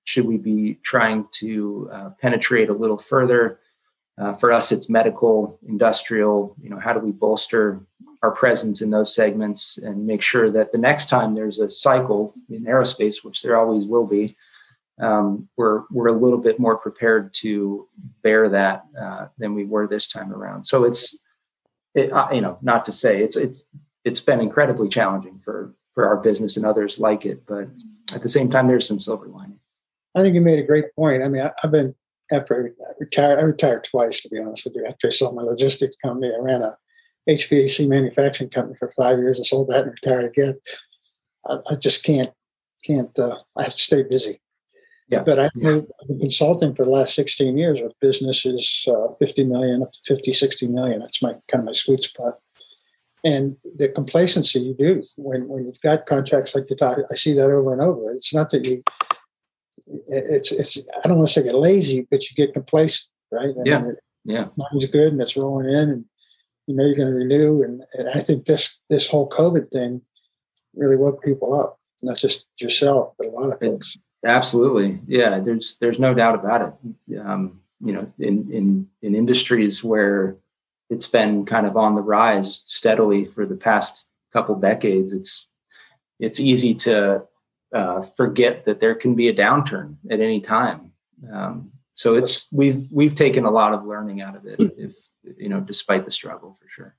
should 0.05 0.27
we 0.27 0.37
be 0.37 0.79
trying 0.83 1.27
to 1.33 1.91
uh, 1.93 2.11
penetrate 2.21 2.69
a 2.69 2.75
little 2.75 2.99
further? 2.99 3.59
Uh, 4.19 4.35
for 4.35 4.53
us, 4.53 4.73
it's 4.73 4.91
medical, 4.91 5.59
industrial. 5.67 6.55
You 6.61 6.71
know, 6.71 6.79
how 6.79 6.93
do 6.93 7.01
we 7.01 7.13
bolster 7.13 7.81
our 8.23 8.31
presence 8.31 8.83
in 8.83 8.91
those 8.91 9.15
segments 9.15 9.79
and 9.79 10.07
make 10.07 10.23
sure 10.23 10.51
that 10.51 10.71
the 10.71 10.79
next 10.79 11.09
time 11.09 11.35
there's 11.35 11.59
a 11.59 11.69
cycle 11.69 12.35
in 12.49 12.65
aerospace, 12.65 13.25
which 13.25 13.43
there 13.43 13.57
always 13.57 13.87
will 13.87 14.07
be, 14.07 14.37
um, 15.01 15.49
we're 15.57 15.83
we're 15.91 16.09
a 16.09 16.13
little 16.13 16.39
bit 16.39 16.61
more 16.61 16.77
prepared 16.77 17.33
to 17.35 17.89
bear 18.23 18.49
that 18.49 18.85
uh, 19.01 19.27
than 19.39 19.55
we 19.55 19.65
were 19.65 19.87
this 19.87 20.07
time 20.07 20.33
around. 20.33 20.65
So 20.65 20.85
it's, 20.85 21.19
it, 21.95 22.11
you 22.33 22.41
know, 22.41 22.59
not 22.63 22.87
to 22.87 22.93
say 22.93 23.23
it's 23.23 23.37
it's 23.37 23.65
it's 24.05 24.21
been 24.21 24.41
incredibly 24.41 24.89
challenging 24.89 25.41
for 25.45 25.75
for 25.95 26.07
our 26.07 26.17
business 26.17 26.57
and 26.57 26.67
others 26.67 26.99
like 26.99 27.25
it. 27.25 27.45
But 27.47 27.69
at 28.15 28.23
the 28.23 28.29
same 28.29 28.51
time, 28.51 28.67
there's 28.67 28.89
some 28.89 29.01
silver 29.01 29.27
lining. 29.27 29.59
I 30.15 30.21
think 30.21 30.35
you 30.35 30.41
made 30.41 30.59
a 30.59 30.67
great 30.67 30.95
point. 30.95 31.23
I 31.23 31.29
mean, 31.29 31.43
I, 31.43 31.53
have 31.63 31.73
been 31.73 31.95
after 32.31 32.55
I 32.55 32.93
retired. 32.99 33.39
I 33.39 33.43
retired 33.43 33.85
twice, 33.85 34.23
to 34.23 34.29
be 34.29 34.39
honest 34.39 34.65
with 34.65 34.75
you. 34.77 34.85
After 34.87 35.09
I 35.09 35.11
sold 35.11 35.37
my 35.37 35.43
logistics 35.43 35.97
company, 35.97 36.33
I 36.35 36.41
ran 36.41 36.63
a 36.63 36.77
HVAC 37.29 37.89
manufacturing 37.89 38.51
company 38.51 38.77
for 38.79 38.93
five 38.97 39.19
years. 39.19 39.41
I 39.41 39.45
sold 39.45 39.69
that 39.69 39.85
and 39.85 39.93
retired 39.93 40.25
again. 40.25 40.55
I, 41.47 41.59
I 41.71 41.75
just 41.77 42.05
can't 42.05 42.31
can't. 42.85 43.17
Uh, 43.19 43.37
I 43.57 43.65
have 43.65 43.73
to 43.73 43.79
stay 43.79 44.03
busy. 44.03 44.41
Yeah. 45.13 45.23
But 45.25 45.39
I've 45.39 45.53
been 45.53 45.87
consulting 46.21 46.75
for 46.75 46.87
the 46.87 46.91
last 46.91 47.15
16 47.15 47.59
years 47.59 47.83
with 47.83 47.93
businesses 48.01 48.89
uh, 48.89 49.13
50 49.19 49.45
million 49.45 49.83
up 49.83 49.93
to 49.93 50.15
50, 50.15 50.33
60 50.33 50.69
million. 50.69 51.01
That's 51.01 51.23
my 51.23 51.35
kind 51.49 51.61
of 51.61 51.67
my 51.67 51.73
sweet 51.73 52.03
spot. 52.03 52.39
And 53.23 53.57
the 53.77 53.91
complacency 53.91 54.61
you 54.61 54.75
do 54.75 55.05
when, 55.17 55.49
when 55.49 55.67
you've 55.67 55.81
got 55.83 56.07
contracts 56.07 56.55
like 56.55 56.65
you 56.71 56.77
talk, 56.77 56.97
I 57.11 57.15
see 57.15 57.35
that 57.35 57.51
over 57.51 57.75
and 57.75 57.83
over. 57.83 58.11
It's 58.13 58.35
not 58.35 58.49
that 58.51 58.67
you, 58.67 58.83
it's, 60.09 60.51
it's, 60.51 60.79
I 61.05 61.09
don't 61.09 61.19
want 61.19 61.29
to 61.29 61.35
say 61.35 61.45
get 61.45 61.57
lazy, 61.57 62.07
but 62.11 62.23
you 62.31 62.35
get 62.35 62.55
complacent, 62.55 63.11
right? 63.31 63.55
And 63.55 63.67
yeah. 63.67 63.83
Yeah. 64.25 64.47
Money's 64.57 64.91
good 64.91 65.13
and 65.13 65.21
it's 65.21 65.37
rolling 65.37 65.69
in 65.69 65.91
and 65.91 66.05
you 66.67 66.75
know 66.75 66.87
you're 66.87 66.97
going 66.97 67.13
to 67.13 67.19
renew. 67.19 67.61
And, 67.61 67.83
and 67.95 68.09
I 68.09 68.21
think 68.21 68.47
this, 68.47 68.81
this 68.89 69.11
whole 69.11 69.29
COVID 69.29 69.71
thing 69.71 70.01
really 70.75 70.97
woke 70.97 71.23
people 71.23 71.53
up, 71.53 71.79
not 72.03 72.17
just 72.17 72.47
yourself, 72.59 73.13
but 73.19 73.27
a 73.27 73.31
lot 73.31 73.53
of 73.53 73.61
folks. 73.61 73.99
Absolutely, 74.25 75.01
yeah. 75.07 75.41
There's 75.41 75.77
there's 75.81 75.99
no 75.99 76.15
doubt 76.15 76.37
about 76.37 76.63
it. 77.09 77.19
Um, 77.19 77.61
you 77.85 77.93
know, 77.93 78.13
in 78.19 78.51
in 78.53 78.89
in 79.03 79.15
industries 79.15 79.83
where 79.83 80.37
it's 80.91 81.09
been 81.09 81.45
kind 81.45 81.67
of 81.67 81.77
on 81.77 81.95
the 81.95 82.03
rise 82.03 82.63
steadily 82.67 83.25
for 83.25 83.47
the 83.47 83.57
past 83.57 84.07
couple 84.33 84.55
decades, 84.55 85.13
it's 85.13 85.49
it's 86.21 86.39
easy 86.39 86.75
to 86.75 87.25
uh, 87.75 88.03
forget 88.17 88.65
that 88.67 88.81
there 88.81 88.95
can 88.95 89.15
be 89.15 89.29
a 89.29 89.35
downturn 89.35 89.97
at 90.11 90.21
any 90.21 90.41
time. 90.41 90.93
Um, 91.33 91.73
so 91.95 92.15
it's 92.15 92.47
we've 92.53 92.87
we've 92.93 93.17
taken 93.17 93.45
a 93.45 93.51
lot 93.51 93.75
of 93.75 93.85
learning 93.85 94.23
out 94.23 94.37
of 94.37 94.47
it, 94.47 94.61
if 94.79 94.95
you 95.37 95.49
know, 95.49 95.61
despite 95.61 96.05
the 96.05 96.13
struggle 96.13 96.57
for 96.61 96.69
sure. 96.69 96.97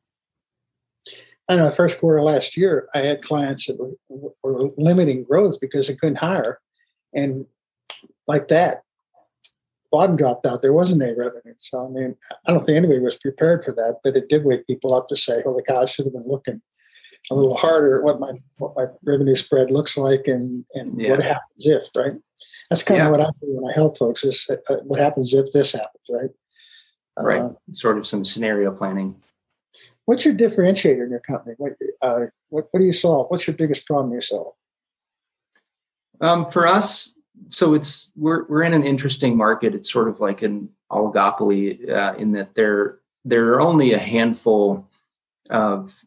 I 1.50 1.56
know 1.56 1.70
first 1.70 2.00
quarter 2.00 2.22
last 2.22 2.58
year, 2.58 2.88
I 2.94 3.00
had 3.00 3.22
clients 3.22 3.68
that 3.68 3.78
were, 4.10 4.32
were 4.44 4.72
limiting 4.78 5.24
growth 5.24 5.60
because 5.60 5.88
they 5.88 5.96
couldn't 5.96 6.20
hire 6.20 6.60
and 7.14 7.46
like 8.28 8.48
that, 8.48 8.84
bottom 9.92 10.16
dropped 10.16 10.46
out. 10.46 10.62
There 10.62 10.74
wasn't 10.74 11.04
any 11.04 11.16
revenue. 11.16 11.54
So 11.60 11.86
I 11.86 11.90
mean, 11.90 12.16
I 12.48 12.52
don't 12.52 12.66
think 12.66 12.78
anybody 12.78 13.00
was 13.00 13.16
prepared 13.16 13.64
for 13.64 13.72
that, 13.74 14.00
but 14.04 14.18
it 14.18 14.30
did 14.30 14.44
wake 14.44 14.68
people 14.68 14.94
up 14.94 15.08
to 15.10 15.16
say, 15.16 15.42
"Holy 15.44 15.64
cow, 15.64 15.82
I 15.82 15.86
should 15.86 16.06
have 16.06 16.14
been 16.14 16.28
looking 16.28 16.62
a 17.32 17.36
little 17.36 17.56
harder 17.56 17.98
at 17.98 18.04
what 18.04 18.20
my 18.20 18.32
what 18.58 18.76
my 18.76 18.86
revenue 19.06 19.36
spread 19.36 19.72
looks 19.72 19.98
like 19.98 20.28
and 20.28 20.66
and 20.74 21.00
yeah. 21.00 21.12
what 21.12 21.24
happens 21.24 21.60
if." 21.60 21.86
Right. 21.96 22.14
That's 22.70 22.84
kind 22.84 23.00
yeah. 23.00 23.06
of 23.06 23.12
what 23.12 23.22
I 23.22 23.30
do 23.42 23.56
when 23.56 23.72
I 23.72 23.74
help 23.74 23.98
folks 23.98 24.24
is 24.24 24.50
uh, 24.70 24.76
what 24.84 25.00
happens 25.00 25.34
if 25.34 25.52
this 25.54 25.74
happens. 25.74 26.04
Right. 26.10 26.30
Right. 27.18 27.42
Uh, 27.42 27.54
sort 27.74 27.98
of 27.98 28.08
some 28.08 28.26
scenario 28.26 28.72
planning. 28.72 29.16
What's 30.06 30.26
your 30.26 30.34
differentiator 30.34 31.04
in 31.04 31.12
your 31.12 31.20
company? 31.20 31.56
What, 31.58 31.74
uh, 32.02 32.26
what, 32.50 32.68
what 32.72 32.80
do 32.80 32.86
you 32.86 32.92
solve? 32.92 33.28
What's 33.30 33.48
your 33.48 33.56
biggest 33.56 33.88
problem 33.88 34.14
you 34.14 34.22
solve? 34.22 34.54
Um, 36.22 36.50
for 36.50 36.68
us, 36.68 37.14
so 37.50 37.74
it's 37.74 38.12
we're 38.16 38.46
we're 38.46 38.64
in 38.64 38.74
an 38.74 38.84
interesting 38.84 39.38
market. 39.38 39.76
It's 39.76 39.92
sort 39.92 40.08
of 40.08 40.20
like 40.20 40.42
an 40.42 40.70
oligopoly 40.92 41.90
uh, 41.90 42.16
in 42.18 42.32
that 42.34 42.56
there 42.56 43.00
there 43.26 43.54
are 43.54 43.62
only 43.62 43.94
a 43.94 44.00
handful 44.00 44.88
of 45.50 46.04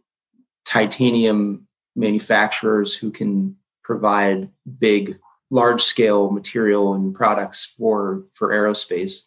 titanium 0.65 1.67
manufacturers 1.95 2.95
who 2.95 3.11
can 3.11 3.57
provide 3.83 4.51
big, 4.79 5.19
large 5.51 5.83
scale 5.83 6.31
material 6.31 6.95
and 6.95 7.15
products 7.15 7.73
for 7.79 8.25
for 8.35 8.53
aerospace. 8.53 9.23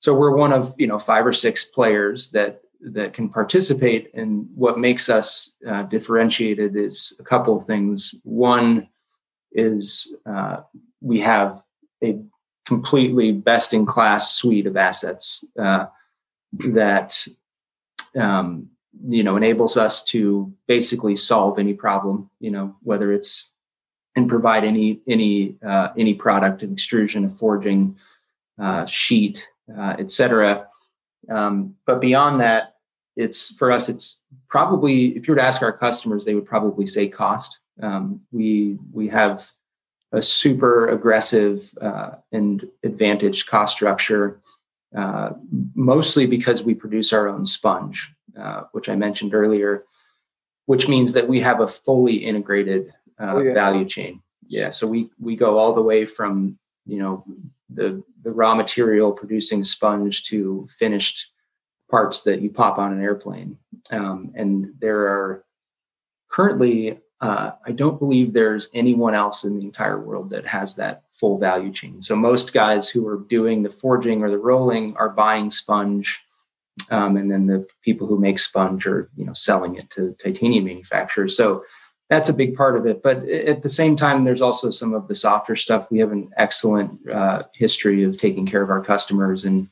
So 0.00 0.14
we're 0.14 0.36
one 0.36 0.52
of 0.52 0.74
you 0.78 0.86
know 0.86 0.98
five 0.98 1.26
or 1.26 1.32
six 1.32 1.64
players 1.64 2.30
that 2.30 2.62
that 2.80 3.14
can 3.14 3.28
participate. 3.28 4.12
And 4.14 4.48
what 4.54 4.78
makes 4.78 5.08
us 5.08 5.54
uh, 5.68 5.84
differentiated 5.84 6.76
is 6.76 7.12
a 7.20 7.22
couple 7.22 7.56
of 7.56 7.66
things. 7.66 8.14
One 8.24 8.88
is 9.54 10.14
uh, 10.26 10.58
we 11.00 11.20
have 11.20 11.62
a 12.02 12.18
completely 12.66 13.32
best 13.32 13.72
in 13.72 13.86
class 13.86 14.34
suite 14.34 14.66
of 14.66 14.76
assets 14.76 15.44
uh, 15.58 15.86
that 16.70 17.26
um, 18.18 18.68
you 19.08 19.22
know 19.22 19.36
enables 19.36 19.76
us 19.76 20.02
to 20.04 20.52
basically 20.66 21.16
solve 21.16 21.58
any 21.58 21.74
problem 21.74 22.30
you 22.40 22.50
know 22.50 22.76
whether 22.82 23.12
it's 23.12 23.50
and 24.14 24.28
provide 24.28 24.64
any 24.64 25.00
any 25.08 25.56
uh, 25.66 25.88
any 25.96 26.14
product 26.14 26.62
an 26.62 26.72
extrusion 26.72 27.24
a 27.24 27.30
forging 27.30 27.96
uh, 28.60 28.84
sheet 28.86 29.46
uh, 29.76 29.96
etc 29.98 30.66
um, 31.30 31.74
but 31.86 32.00
beyond 32.00 32.40
that 32.40 32.74
it's 33.16 33.52
for 33.54 33.72
us 33.72 33.88
it's 33.88 34.20
probably 34.48 35.16
if 35.16 35.26
you 35.26 35.32
were 35.32 35.38
to 35.38 35.44
ask 35.44 35.62
our 35.62 35.76
customers 35.76 36.24
they 36.24 36.34
would 36.34 36.46
probably 36.46 36.86
say 36.86 37.08
cost 37.08 37.58
um, 37.82 38.20
we 38.30 38.78
we 38.92 39.08
have 39.08 39.50
a 40.12 40.22
super 40.22 40.88
aggressive 40.88 41.72
uh, 41.80 42.12
and 42.30 42.66
advantaged 42.84 43.46
cost 43.46 43.72
structure, 43.74 44.40
uh, 44.96 45.30
mostly 45.74 46.26
because 46.26 46.62
we 46.62 46.74
produce 46.74 47.12
our 47.12 47.28
own 47.28 47.44
sponge, 47.44 48.12
uh, 48.38 48.64
which 48.72 48.88
I 48.88 48.94
mentioned 48.94 49.34
earlier, 49.34 49.84
which 50.66 50.86
means 50.86 51.12
that 51.14 51.28
we 51.28 51.40
have 51.40 51.60
a 51.60 51.68
fully 51.68 52.14
integrated 52.14 52.92
uh, 53.20 53.32
oh, 53.34 53.40
yeah. 53.40 53.54
value 53.54 53.84
chain. 53.84 54.22
Yeah, 54.46 54.70
so 54.70 54.86
we 54.86 55.10
we 55.18 55.34
go 55.34 55.58
all 55.58 55.74
the 55.74 55.82
way 55.82 56.06
from 56.06 56.58
you 56.86 56.98
know 56.98 57.24
the 57.68 58.02
the 58.22 58.30
raw 58.30 58.54
material 58.54 59.12
producing 59.12 59.64
sponge 59.64 60.24
to 60.24 60.66
finished 60.78 61.28
parts 61.90 62.22
that 62.22 62.40
you 62.40 62.50
pop 62.50 62.78
on 62.78 62.92
an 62.92 63.02
airplane, 63.02 63.58
um, 63.90 64.32
and 64.36 64.74
there 64.78 65.00
are 65.00 65.44
currently 66.30 67.00
uh, 67.22 67.52
I 67.64 67.70
don't 67.70 68.00
believe 68.00 68.32
there's 68.32 68.68
anyone 68.74 69.14
else 69.14 69.44
in 69.44 69.56
the 69.56 69.64
entire 69.64 70.00
world 70.00 70.28
that 70.30 70.44
has 70.44 70.74
that 70.74 71.04
full 71.12 71.38
value 71.38 71.72
chain. 71.72 72.02
So 72.02 72.16
most 72.16 72.52
guys 72.52 72.88
who 72.88 73.06
are 73.06 73.24
doing 73.30 73.62
the 73.62 73.70
forging 73.70 74.22
or 74.22 74.30
the 74.30 74.38
rolling 74.38 74.96
are 74.96 75.08
buying 75.08 75.52
sponge, 75.52 76.20
um, 76.90 77.16
and 77.16 77.30
then 77.30 77.46
the 77.46 77.64
people 77.84 78.08
who 78.08 78.18
make 78.18 78.40
sponge 78.40 78.86
are 78.88 79.08
you 79.16 79.24
know 79.24 79.34
selling 79.34 79.76
it 79.76 79.88
to 79.90 80.16
titanium 80.22 80.64
manufacturers. 80.64 81.36
So 81.36 81.62
that's 82.10 82.28
a 82.28 82.34
big 82.34 82.56
part 82.56 82.76
of 82.76 82.86
it. 82.86 83.04
But 83.04 83.26
at 83.28 83.62
the 83.62 83.68
same 83.68 83.94
time, 83.94 84.24
there's 84.24 84.42
also 84.42 84.72
some 84.72 84.92
of 84.92 85.06
the 85.06 85.14
softer 85.14 85.54
stuff. 85.54 85.86
We 85.92 86.00
have 86.00 86.10
an 86.10 86.28
excellent 86.36 87.08
uh, 87.08 87.44
history 87.54 88.02
of 88.02 88.18
taking 88.18 88.46
care 88.46 88.62
of 88.62 88.70
our 88.70 88.82
customers 88.82 89.44
and 89.44 89.68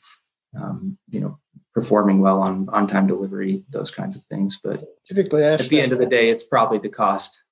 um, 0.56 0.96
you 1.08 1.18
know 1.18 1.36
performing 1.74 2.20
well 2.20 2.40
on 2.40 2.68
on 2.70 2.86
time 2.86 3.06
delivery, 3.06 3.62
those 3.70 3.90
kinds 3.90 4.16
of 4.16 4.22
things. 4.24 4.58
But 4.62 4.84
typically, 5.08 5.44
at 5.44 5.60
the 5.60 5.80
end 5.80 5.92
of 5.92 5.98
the 5.98 6.06
day, 6.06 6.30
it's 6.30 6.44
probably 6.44 6.78
the 6.78 6.88
cost. 6.88 7.42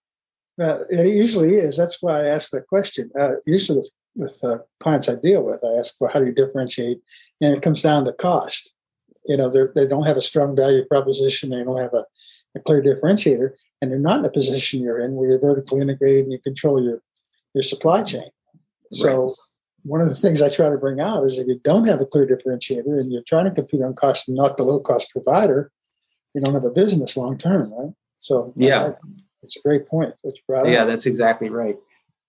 Uh, 0.61 0.81
it 0.91 1.15
usually 1.15 1.55
is. 1.55 1.77
That's 1.77 1.99
why 2.03 2.23
I 2.23 2.27
ask 2.27 2.51
that 2.51 2.67
question. 2.67 3.11
Uh, 3.19 3.35
usually, 3.47 3.79
with, 3.79 3.91
with 4.17 4.41
uh, 4.43 4.59
clients 4.81 5.09
I 5.09 5.15
deal 5.15 5.45
with, 5.45 5.63
I 5.65 5.79
ask, 5.79 5.95
"Well, 6.01 6.11
how 6.13 6.21
do 6.21 6.27
you 6.27 6.35
differentiate?" 6.35 6.99
And 7.41 7.55
it 7.55 7.63
comes 7.63 7.83
down 7.83 8.05
to 8.07 8.13
cost. 8.13 8.75
You 9.27 9.37
know, 9.37 9.51
they 9.51 9.87
don't 9.87 10.07
have 10.07 10.17
a 10.17 10.23
strong 10.23 10.57
value 10.57 10.85
proposition. 10.87 11.51
They 11.51 11.63
don't 11.63 11.79
have 11.79 11.93
a, 11.93 12.05
a 12.57 12.61
clear 12.61 12.83
differentiator, 12.83 13.51
and 13.81 13.91
they're 13.91 13.99
not 13.99 14.21
in 14.21 14.25
a 14.25 14.31
position 14.31 14.83
you're 14.83 15.01
in 15.01 15.15
where 15.15 15.31
you're 15.31 15.41
vertically 15.41 15.81
integrated 15.81 16.25
and 16.25 16.33
you 16.33 16.39
control 16.41 16.83
your 16.83 17.01
your 17.55 17.63
supply 17.63 18.03
chain. 18.03 18.29
So. 18.93 19.35
One 19.89 20.03
of 20.03 20.09
the 20.09 20.15
things 20.15 20.43
I 20.43 20.51
try 20.51 20.69
to 20.69 20.77
bring 20.77 21.01
out 21.01 21.25
is 21.25 21.39
if 21.39 21.47
you 21.47 21.59
don't 21.65 21.87
have 21.87 22.01
a 22.01 22.07
clear 22.07 22.27
differentiator 22.27 22.99
and 22.99 23.11
you're 23.11 23.23
trying 23.27 23.47
to 23.47 23.51
compete 23.51 23.83
on 23.83 23.95
cost 23.95 24.29
and 24.29 24.37
not 24.37 24.57
the 24.57 24.63
low 24.63 24.81
cost 24.81 25.11
provider, 25.11 25.73
you 26.35 26.43
don't 26.43 26.55
have 26.55 26.65
a 26.65 26.71
business 26.71 27.17
long 27.17 27.39
term, 27.39 27.73
right? 27.73 27.95
So 28.21 28.53
yeah, 28.55 28.93
it's 29.43 29.57
a 29.57 29.63
great 29.63 29.87
point. 29.87 30.15
Which 30.23 30.41
yeah, 30.71 30.85
that's 30.85 31.07
exactly 31.07 31.49
right. 31.49 31.77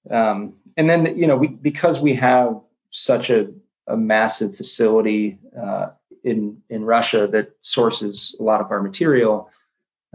Um, 0.09 0.53
and 0.77 0.89
then 0.89 1.17
you 1.17 1.27
know 1.27 1.35
we 1.35 1.47
because 1.47 1.99
we 1.99 2.15
have 2.15 2.59
such 2.91 3.29
a, 3.29 3.47
a 3.87 3.97
massive 3.97 4.55
facility 4.55 5.37
uh, 5.61 5.89
in 6.23 6.61
in 6.69 6.85
Russia 6.85 7.27
that 7.31 7.51
sources 7.61 8.35
a 8.39 8.43
lot 8.43 8.61
of 8.61 8.71
our 8.71 8.81
material. 8.81 9.49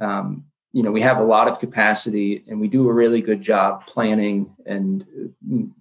Um, 0.00 0.44
you 0.72 0.82
know 0.82 0.90
we 0.90 1.02
have 1.02 1.18
a 1.18 1.24
lot 1.24 1.46
of 1.46 1.60
capacity 1.60 2.42
and 2.48 2.60
we 2.60 2.68
do 2.68 2.88
a 2.88 2.92
really 2.92 3.20
good 3.20 3.40
job 3.40 3.86
planning 3.86 4.52
and 4.66 5.06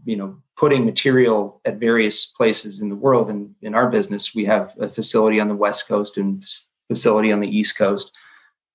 you 0.06 0.16
know 0.16 0.38
putting 0.58 0.86
material 0.86 1.62
at 1.66 1.78
various 1.78 2.26
places 2.26 2.82
in 2.82 2.90
the 2.90 2.96
world. 2.96 3.30
And 3.30 3.56
in 3.62 3.74
our 3.74 3.90
business, 3.90 4.36
we 4.36 4.46
have 4.46 4.74
a 4.80 4.88
facility 4.88 5.40
on 5.40 5.48
the 5.48 5.56
West 5.56 5.88
Coast 5.88 6.18
and 6.18 6.46
facility 6.88 7.32
on 7.32 7.40
the 7.40 7.48
East 7.48 7.78
Coast. 7.78 8.12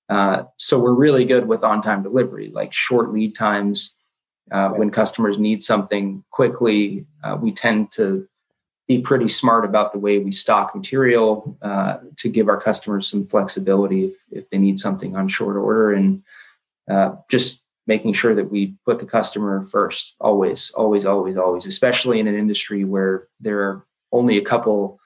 Uh, 0.09 0.43
so 0.57 0.79
we're 0.79 0.93
really 0.93 1.23
good 1.25 1.47
with 1.47 1.63
on-time 1.63 2.03
delivery, 2.03 2.49
like 2.53 2.73
short 2.73 3.13
lead 3.13 3.35
times. 3.35 3.95
Uh. 4.51 4.69
When 4.69 4.89
customers 4.89 5.37
need 5.37 5.61
something 5.61 6.23
quickly, 6.31 7.05
uh, 7.23 7.37
we 7.39 7.51
tend 7.51 7.91
to 7.93 8.27
be 8.87 8.99
pretty 8.99 9.29
smart 9.29 9.63
about 9.63 9.93
the 9.93 9.99
way 9.99 10.17
we 10.17 10.31
stock 10.31 10.75
material 10.75 11.55
uh, 11.61 11.97
to 12.17 12.27
give 12.27 12.49
our 12.49 12.59
customers 12.59 13.07
some 13.07 13.27
flexibility 13.27 14.05
if, 14.05 14.13
if 14.31 14.49
they 14.49 14.57
need 14.57 14.79
something 14.79 15.15
on 15.15 15.27
short 15.27 15.55
order 15.55 15.93
and 15.93 16.23
uh, 16.89 17.11
just 17.29 17.61
making 17.93 18.13
sure 18.13 18.35
that 18.35 18.51
we 18.51 18.75
put 18.85 18.99
the 18.99 19.05
customer 19.17 19.65
first 19.65 20.15
always 20.19 20.71
always 20.75 21.05
always 21.05 21.35
always 21.37 21.65
especially 21.65 22.19
in 22.19 22.27
an 22.27 22.37
industry 22.43 22.83
where 22.83 23.27
there 23.39 23.59
are 23.67 23.85
only 24.11 24.37
a 24.37 24.45
couple 24.53 24.99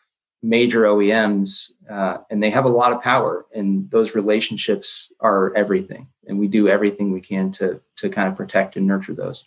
major 0.44 0.82
oems 0.84 1.72
uh, 1.90 2.18
and 2.30 2.44
they 2.44 2.50
have 2.50 2.66
a 2.66 2.78
lot 2.82 2.92
of 2.94 3.02
power 3.02 3.46
and 3.56 3.90
those 3.90 4.14
relationships 4.14 5.12
are 5.22 5.56
everything 5.56 6.08
and 6.28 6.38
we 6.38 6.48
do 6.48 6.68
everything 6.68 7.12
we 7.12 7.22
can 7.22 7.52
to 7.52 7.80
to 7.96 8.10
kind 8.10 8.28
of 8.28 8.36
protect 8.36 8.76
and 8.76 8.86
nurture 8.86 9.16
those 9.16 9.46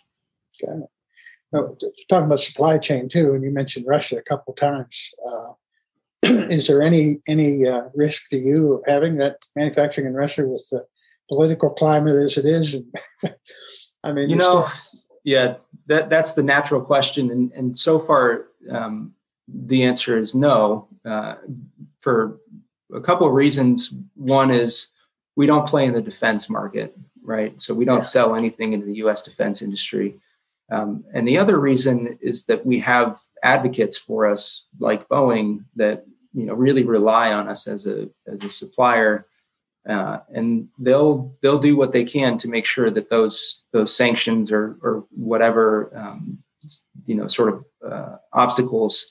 Got 0.65 0.77
it. 0.77 0.89
No, 1.53 1.77
talking 2.09 2.25
about 2.25 2.41
supply 2.41 2.77
chain 2.77 3.07
too, 3.07 3.33
and 3.33 3.43
you 3.43 3.51
mentioned 3.51 3.85
Russia 3.87 4.17
a 4.17 4.21
couple 4.21 4.53
times. 4.53 5.13
Uh, 5.25 5.53
is 6.23 6.67
there 6.67 6.81
any 6.81 7.19
any 7.27 7.65
uh, 7.65 7.83
risk 7.95 8.29
to 8.29 8.37
you 8.37 8.73
of 8.73 8.81
having 8.85 9.17
that 9.17 9.37
manufacturing 9.55 10.07
in 10.07 10.13
Russia 10.13 10.45
with 10.45 10.65
the 10.71 10.83
political 11.29 11.69
climate 11.69 12.15
as 12.15 12.37
it 12.37 12.45
is? 12.45 12.83
I 14.03 14.13
mean, 14.13 14.29
you 14.29 14.35
know, 14.35 14.67
still- 14.67 14.71
yeah, 15.23 15.55
that 15.87 16.09
that's 16.09 16.33
the 16.33 16.43
natural 16.43 16.81
question, 16.81 17.31
and 17.31 17.51
and 17.51 17.77
so 17.77 17.99
far 17.99 18.45
um, 18.71 19.13
the 19.47 19.83
answer 19.83 20.17
is 20.17 20.35
no, 20.35 20.87
uh, 21.05 21.35
for 22.01 22.39
a 22.93 23.01
couple 23.01 23.27
of 23.27 23.33
reasons. 23.33 23.93
One 24.15 24.51
is 24.51 24.89
we 25.35 25.45
don't 25.45 25.67
play 25.67 25.85
in 25.85 25.93
the 25.93 26.01
defense 26.01 26.49
market, 26.49 26.95
right? 27.23 27.61
So 27.61 27.73
we 27.73 27.85
don't 27.85 27.97
yeah. 27.97 28.03
sell 28.03 28.35
anything 28.35 28.73
into 28.73 28.85
the 28.85 28.95
U.S. 28.95 29.21
defense 29.21 29.61
industry. 29.61 30.15
Um, 30.71 31.05
and 31.13 31.27
the 31.27 31.37
other 31.37 31.59
reason 31.59 32.17
is 32.21 32.45
that 32.45 32.65
we 32.65 32.79
have 32.81 33.19
advocates 33.43 33.97
for 33.97 34.25
us, 34.25 34.65
like 34.79 35.07
Boeing, 35.07 35.63
that 35.75 36.05
you 36.33 36.45
know 36.45 36.53
really 36.53 36.83
rely 36.83 37.31
on 37.31 37.47
us 37.47 37.67
as 37.67 37.85
a 37.85 38.09
as 38.27 38.41
a 38.43 38.49
supplier, 38.49 39.27
uh, 39.87 40.19
and 40.33 40.67
they'll 40.79 41.33
they'll 41.41 41.59
do 41.59 41.77
what 41.77 41.93
they 41.93 42.03
can 42.03 42.37
to 42.37 42.47
make 42.47 42.65
sure 42.65 42.89
that 42.91 43.09
those 43.09 43.63
those 43.71 43.95
sanctions 43.95 44.51
or 44.51 44.77
or 44.81 45.05
whatever 45.11 45.91
um, 45.95 46.37
you 47.05 47.15
know 47.15 47.27
sort 47.27 47.53
of 47.53 47.65
uh, 47.89 48.15
obstacles 48.33 49.07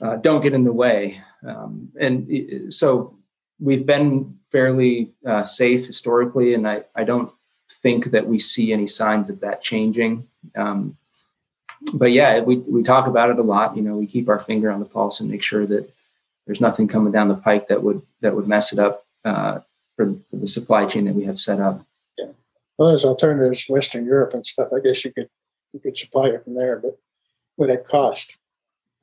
uh, 0.00 0.16
don't 0.16 0.42
get 0.42 0.54
in 0.54 0.64
the 0.64 0.72
way. 0.72 1.20
Um, 1.46 1.90
and 2.00 2.72
so 2.72 3.16
we've 3.60 3.86
been 3.86 4.38
fairly 4.50 5.12
uh, 5.26 5.42
safe 5.42 5.86
historically, 5.86 6.54
and 6.54 6.66
I, 6.66 6.84
I 6.94 7.04
don't 7.04 7.32
think 7.82 8.06
that 8.06 8.26
we 8.26 8.38
see 8.38 8.72
any 8.72 8.86
signs 8.86 9.30
of 9.30 9.40
that 9.40 9.62
changing. 9.62 10.26
Um, 10.56 10.96
but 11.94 12.12
yeah, 12.12 12.40
we, 12.40 12.56
we 12.56 12.82
talk 12.82 13.06
about 13.06 13.30
it 13.30 13.38
a 13.38 13.42
lot. 13.42 13.76
You 13.76 13.82
know, 13.82 13.96
we 13.96 14.06
keep 14.06 14.28
our 14.28 14.40
finger 14.40 14.70
on 14.70 14.80
the 14.80 14.86
pulse 14.86 15.20
and 15.20 15.30
make 15.30 15.42
sure 15.42 15.66
that 15.66 15.88
there's 16.46 16.60
nothing 16.60 16.88
coming 16.88 17.12
down 17.12 17.28
the 17.28 17.34
pike 17.34 17.68
that 17.68 17.82
would 17.82 18.02
that 18.20 18.34
would 18.34 18.48
mess 18.48 18.72
it 18.72 18.78
up 18.78 19.04
uh, 19.24 19.60
for, 19.98 20.14
for, 20.30 20.36
the 20.36 20.48
supply 20.48 20.86
chain 20.86 21.04
that 21.06 21.14
we 21.14 21.24
have 21.24 21.40
set 21.40 21.60
up. 21.60 21.84
Yeah. 22.16 22.26
Well, 22.78 22.88
there's 22.88 23.04
alternatives, 23.04 23.66
Western 23.68 24.06
Europe 24.06 24.32
and 24.32 24.46
stuff. 24.46 24.68
I 24.74 24.80
guess 24.80 25.04
you 25.04 25.12
could 25.12 25.28
you 25.72 25.80
could 25.80 25.96
supply 25.96 26.28
it 26.28 26.44
from 26.44 26.56
there, 26.56 26.78
but 26.78 26.98
what 27.56 27.68
it 27.68 27.84
cost? 27.84 28.38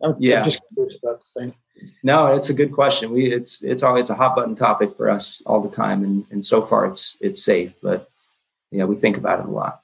I'm, 0.02 0.16
yeah. 0.18 0.38
I'm 0.38 0.44
just 0.44 0.62
curious 0.74 0.96
about 1.04 1.22
the 1.22 1.42
thing. 1.42 1.54
No, 2.02 2.28
it's 2.28 2.50
a 2.50 2.54
good 2.54 2.72
question. 2.72 3.12
We 3.12 3.32
it's 3.32 3.62
it's 3.62 3.84
all 3.84 3.98
it's 3.98 4.10
a 4.10 4.16
hot 4.16 4.36
button 4.36 4.56
topic 4.56 4.96
for 4.96 5.10
us 5.10 5.44
all 5.46 5.62
the 5.62 5.76
time, 5.76 6.04
and 6.04 6.26
and 6.32 6.46
so 6.46 6.62
far 6.62 6.86
it's 6.86 7.18
it's 7.20 7.44
safe, 7.44 7.74
but 7.82 8.10
yeah, 8.72 8.86
we 8.86 8.96
think 8.96 9.18
about 9.18 9.40
it 9.40 9.46
a 9.46 9.52
lot. 9.52 9.82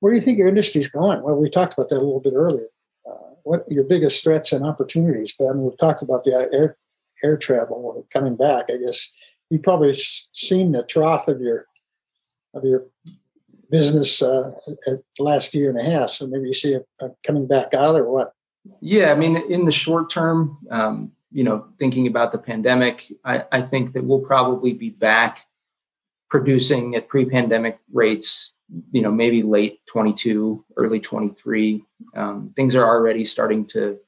Where 0.00 0.12
do 0.12 0.16
you 0.16 0.22
think 0.22 0.38
your 0.38 0.48
industry's 0.48 0.88
going? 0.88 1.22
Well, 1.22 1.36
we 1.36 1.48
talked 1.48 1.74
about 1.74 1.88
that 1.88 1.96
a 1.96 2.04
little 2.04 2.20
bit 2.20 2.34
earlier. 2.34 2.66
Uh, 3.08 3.34
what 3.44 3.64
your 3.70 3.84
biggest 3.84 4.22
threats 4.22 4.52
and 4.52 4.66
opportunities? 4.66 5.34
But 5.38 5.48
I 5.48 5.52
mean, 5.54 5.64
we've 5.64 5.78
talked 5.78 6.02
about 6.02 6.24
the 6.24 6.48
air 6.52 6.76
air 7.22 7.36
travel 7.36 8.06
coming 8.12 8.36
back. 8.36 8.66
I 8.68 8.76
guess 8.76 9.10
you've 9.52 9.62
probably 9.62 9.92
seen 9.94 10.72
the 10.72 10.82
trough 10.82 11.28
of 11.28 11.40
your 11.42 11.66
of 12.54 12.64
your 12.64 12.86
business 13.70 14.22
uh, 14.22 14.50
at 14.86 15.00
the 15.18 15.22
last 15.22 15.54
year 15.54 15.68
and 15.68 15.78
a 15.78 15.82
half. 15.82 16.10
So 16.10 16.26
maybe 16.26 16.46
you 16.46 16.54
see 16.54 16.72
it 16.74 16.86
uh, 17.02 17.08
coming 17.22 17.46
back 17.46 17.74
out, 17.74 17.96
or 17.96 18.10
what? 18.10 18.32
Yeah, 18.80 19.12
I 19.12 19.14
mean, 19.14 19.36
in 19.50 19.66
the 19.66 19.72
short 19.72 20.10
term, 20.10 20.58
um, 20.70 21.12
you 21.30 21.44
know, 21.44 21.66
thinking 21.78 22.06
about 22.06 22.32
the 22.32 22.38
pandemic, 22.38 23.12
I, 23.24 23.44
I, 23.52 23.62
think 23.62 23.92
that 23.92 24.04
we'll 24.04 24.20
probably 24.20 24.72
be 24.72 24.90
back 24.90 25.46
producing 26.30 26.94
at 26.94 27.08
pre-pandemic 27.08 27.78
rates. 27.92 28.52
You 28.92 29.02
know, 29.02 29.10
maybe 29.10 29.42
late 29.42 29.80
22, 29.86 30.64
early 30.76 31.00
23. 31.00 31.84
Um, 32.14 32.52
things 32.56 32.74
are 32.74 32.86
already 32.86 33.24
starting 33.24 33.66
to 33.68 33.98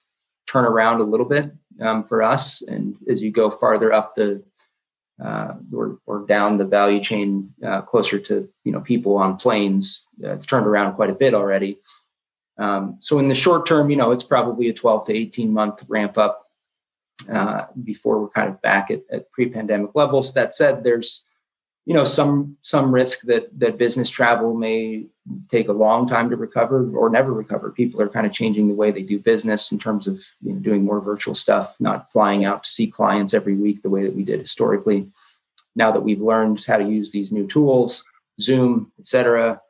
turn 0.47 0.65
around 0.65 1.01
a 1.01 1.05
little 1.05 1.27
bit 1.27 1.51
um, 1.81 2.05
for 2.05 2.23
us, 2.23 2.63
and 2.63 2.97
as 3.11 3.21
you 3.21 3.31
go 3.31 3.51
farther 3.51 3.93
up 3.93 4.15
the 4.15 4.43
uh, 5.23 5.55
or, 5.73 5.99
or 6.07 6.27
down 6.27 6.59
the 6.59 6.65
value 6.65 7.03
chain, 7.03 7.53
uh, 7.65 7.83
closer 7.83 8.19
to 8.19 8.49
you 8.65 8.73
know 8.73 8.81
people 8.81 9.17
on 9.17 9.37
planes, 9.37 10.07
uh, 10.23 10.33
it's 10.33 10.47
turned 10.47 10.67
around 10.67 10.95
quite 10.95 11.11
a 11.11 11.15
bit 11.15 11.35
already. 11.35 11.79
Um, 12.59 12.99
so 13.01 13.19
in 13.19 13.29
the 13.29 13.35
short 13.35 13.67
term, 13.67 13.91
you 13.91 13.97
know, 13.97 14.13
it's 14.13 14.25
probably 14.25 14.69
a 14.69 14.73
12 14.73 15.07
to 15.07 15.13
18 15.13 15.53
month 15.53 15.81
ramp 15.89 16.17
up 16.19 16.45
uh, 17.33 17.67
before 17.83 18.21
we're 18.21 18.29
kind 18.29 18.49
of 18.49 18.61
back 18.63 18.91
at, 18.91 19.03
at, 19.11 19.31
pre-pandemic 19.33 19.91
levels. 19.95 20.35
That 20.35 20.55
said, 20.55 20.85
there's 20.85 21.25
you 21.87 21.95
know 21.95 22.05
some 22.05 22.57
some 22.63 22.95
risk 22.95 23.21
that 23.23 23.49
that 23.59 23.79
business 23.79 24.09
travel 24.09 24.55
may 24.55 25.07
take 25.51 25.69
a 25.69 25.73
long 25.73 26.09
time 26.09 26.31
to 26.31 26.37
recover 26.37 26.91
or 26.97 27.09
never 27.09 27.33
recover. 27.33 27.71
People 27.71 28.01
are 28.01 28.09
kind 28.09 28.27
of 28.27 28.33
changing 28.33 28.69
the 28.69 28.75
way 28.75 28.91
they 28.91 29.03
do 29.03 29.19
business 29.19 29.73
in 29.73 29.79
terms 29.79 30.07
of 30.07 30.23
you 30.43 30.53
know, 30.53 30.59
doing 30.61 30.85
more 30.85 31.01
virtual 31.01 31.35
stuff, 31.35 31.77
not 31.81 32.11
flying 32.13 32.45
out 32.45 32.65
to 32.65 32.71
see 32.71 32.87
clients 32.87 33.35
every 33.35 33.55
week 33.55 33.83
the 33.83 33.91
way 33.91 34.03
that 34.03 34.15
we 34.15 34.25
did 34.25 34.41
historically. 34.41 35.11
Now 35.77 35.91
that 35.93 36.03
we've 36.03 36.21
learned 36.21 36.65
how 36.65 36.77
to 36.77 36.85
use 36.85 37.11
these 37.11 37.33
new 37.33 37.47
tools, 37.47 38.05
Zoom, 38.41 38.93
et 38.99 39.07
cetera, 39.07 39.61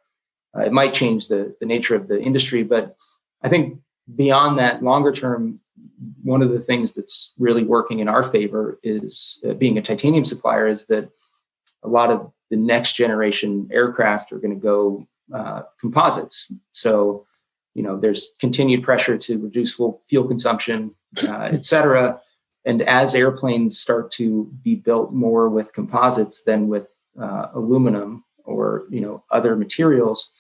uh, 0.57 0.63
it 0.63 0.73
might 0.73 0.93
change 0.93 1.29
the, 1.29 1.55
the 1.61 1.67
nature 1.67 1.95
of 1.95 2.09
the 2.09 2.21
industry, 2.21 2.63
but 2.63 2.97
I 3.43 3.49
think 3.49 3.79
beyond 4.15 4.59
that, 4.59 4.83
longer 4.83 5.13
term, 5.13 5.61
one 6.23 6.43
of 6.43 6.51
the 6.51 6.61
things 6.61 6.93
that's 6.93 7.33
really 7.39 7.65
working 7.65 8.01
in 8.01 8.09
our 8.09 8.23
favor 8.23 8.79
is 8.83 9.41
uh, 9.49 9.55
being 9.55 9.79
a 9.79 9.83
titanium 9.83 10.25
supplier 10.25 10.67
is 10.67 10.87
that 10.87 11.11
a 11.85 11.89
lot 11.89 12.11
of 12.11 12.33
the 12.51 12.57
next 12.57 12.95
generation 12.95 13.69
aircraft 13.73 14.33
are 14.33 14.39
going 14.39 14.55
to 14.55 14.61
go 14.61 15.07
uh, 15.35 15.63
composites. 15.81 16.51
So, 16.73 17.27
you 17.75 17.83
know, 17.83 17.99
there's 17.99 18.29
continued 18.41 18.83
pressure 18.83 19.17
to 19.19 19.39
reduce 19.39 19.75
fuel, 19.75 20.03
fuel 20.09 20.27
consumption, 20.27 20.95
uh, 21.29 21.49
et 21.53 21.65
cetera. 21.65 22.21
And 22.65 22.83
as 22.83 23.15
airplanes 23.15 23.79
start 23.79 24.11
to 24.13 24.51
be 24.63 24.75
built 24.75 25.13
more 25.13 25.49
with 25.49 25.73
composites 25.73 26.43
than 26.43 26.69
with 26.69 26.89
uh, 27.21 27.49
aluminum 27.55 28.25
or 28.45 28.85
you 28.91 29.01
know 29.01 29.25
other 29.31 29.57
materials, 29.57 30.31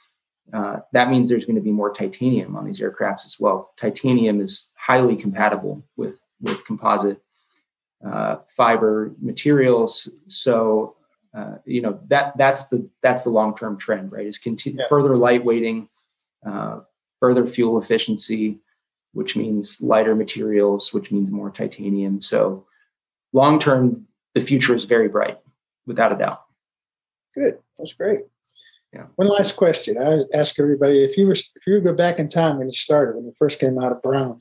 uh, 0.52 0.78
that 0.92 1.10
means 1.10 1.28
there's 1.28 1.46
going 1.46 1.56
to 1.56 1.62
be 1.62 1.70
more 1.70 1.92
titanium 1.92 2.56
on 2.56 2.64
these 2.64 2.80
aircrafts 2.80 3.24
as 3.24 3.36
well. 3.38 3.72
Titanium 3.78 4.40
is 4.40 4.68
highly 4.74 5.16
compatible 5.16 5.82
with 5.96 6.18
with 6.40 6.64
composite 6.66 7.20
uh, 8.04 8.36
fiber 8.56 9.14
materials. 9.20 10.08
So 10.28 10.96
uh, 11.34 11.56
you 11.64 11.82
know 11.82 11.98
that 12.06 12.36
that's 12.38 12.66
the 12.66 12.88
that's 13.02 13.24
the 13.24 13.30
long 13.30 13.56
term 13.56 13.76
trend, 13.76 14.12
right? 14.12 14.26
Is 14.26 14.38
continue 14.38 14.80
yeah. 14.80 14.86
further 14.88 15.10
lightweighting, 15.10 15.88
uh, 16.46 16.80
further 17.20 17.46
fuel 17.46 17.80
efficiency, 17.80 18.60
which 19.12 19.34
means 19.34 19.80
lighter 19.80 20.14
materials, 20.14 20.92
which 20.92 21.10
means 21.10 21.30
more 21.30 21.50
titanium. 21.50 22.22
So 22.22 22.66
long 23.32 23.58
term, 23.58 24.06
the 24.34 24.40
future 24.40 24.74
is 24.74 24.84
very 24.84 25.08
bright, 25.08 25.38
without 25.86 26.12
a 26.12 26.16
doubt. 26.16 26.42
Good, 27.34 27.58
that's 27.78 27.94
great. 27.94 28.20
Yeah. 28.92 29.06
One 29.16 29.28
last 29.28 29.56
question. 29.56 29.98
I 29.98 30.20
ask 30.36 30.60
everybody 30.60 31.02
if 31.02 31.16
you 31.16 31.26
were 31.26 31.32
if 31.32 31.66
you 31.66 31.80
go 31.80 31.94
back 31.94 32.20
in 32.20 32.28
time 32.28 32.58
when 32.58 32.68
you 32.68 32.72
started, 32.72 33.16
when 33.16 33.24
you 33.24 33.32
first 33.36 33.58
came 33.58 33.76
out 33.76 33.90
of 33.90 34.02
Brown, 34.02 34.40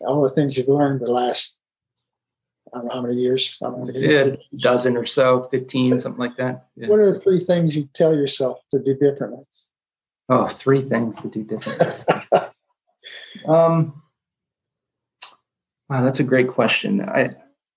all 0.00 0.22
the 0.22 0.28
things 0.28 0.56
you've 0.56 0.68
learned 0.68 1.00
the 1.00 1.10
last 1.10 1.57
I 2.74 2.78
don't 2.78 2.86
know 2.86 2.94
how 2.94 3.02
many 3.02 3.14
years. 3.14 3.58
I 3.62 3.68
don't 3.68 3.78
want 3.78 3.94
to 3.94 4.00
get 4.00 4.10
yeah, 4.10 4.32
a 4.32 4.56
dozen 4.58 4.96
or 4.96 5.06
so, 5.06 5.48
fifteen, 5.50 5.92
but 5.92 6.02
something 6.02 6.20
like 6.20 6.36
that. 6.36 6.66
Yeah. 6.76 6.88
What 6.88 7.00
are 7.00 7.12
the 7.12 7.18
three 7.18 7.38
things 7.38 7.76
you 7.76 7.88
tell 7.94 8.14
yourself 8.14 8.58
to 8.70 8.82
do 8.82 8.94
differently? 8.94 9.44
Oh, 10.28 10.48
three 10.48 10.82
things 10.82 11.20
to 11.22 11.28
do 11.28 11.42
differently. 11.44 12.38
um, 13.48 14.02
wow, 15.88 16.02
that's 16.04 16.20
a 16.20 16.24
great 16.24 16.48
question. 16.48 17.00
I 17.08 17.30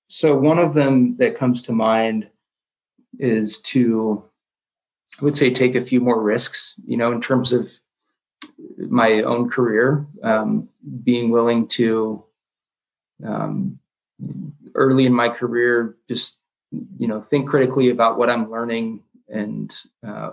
so 0.09 0.35
one 0.35 0.59
of 0.59 0.73
them 0.73 1.15
that 1.17 1.37
comes 1.37 1.61
to 1.63 1.71
mind 1.71 2.27
is 3.19 3.59
to 3.61 4.23
I 5.19 5.25
would 5.25 5.37
say 5.37 5.51
take 5.51 5.75
a 5.75 5.85
few 5.85 5.99
more 6.01 6.21
risks, 6.21 6.73
you 6.85 6.97
know, 6.97 7.11
in 7.11 7.21
terms 7.21 7.53
of 7.53 7.71
my 8.77 9.21
own 9.21 9.49
career, 9.49 10.05
um, 10.23 10.69
being 11.03 11.29
willing 11.29 11.67
to 11.67 12.23
um, 13.25 13.79
early 14.75 15.05
in 15.05 15.13
my 15.13 15.29
career, 15.29 15.97
just 16.07 16.37
you 16.97 17.07
know, 17.07 17.21
think 17.21 17.49
critically 17.49 17.89
about 17.89 18.17
what 18.17 18.29
I'm 18.29 18.49
learning 18.49 19.03
and 19.27 19.73
uh, 20.05 20.31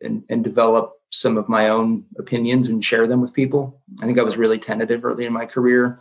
and 0.00 0.24
and 0.28 0.42
develop 0.42 0.94
some 1.10 1.36
of 1.36 1.48
my 1.48 1.68
own 1.68 2.04
opinions 2.18 2.68
and 2.68 2.84
share 2.84 3.06
them 3.06 3.20
with 3.20 3.32
people. 3.32 3.80
I 4.00 4.06
think 4.06 4.18
I 4.18 4.22
was 4.22 4.36
really 4.36 4.58
tentative 4.58 5.04
early 5.04 5.24
in 5.24 5.32
my 5.32 5.46
career, 5.46 6.00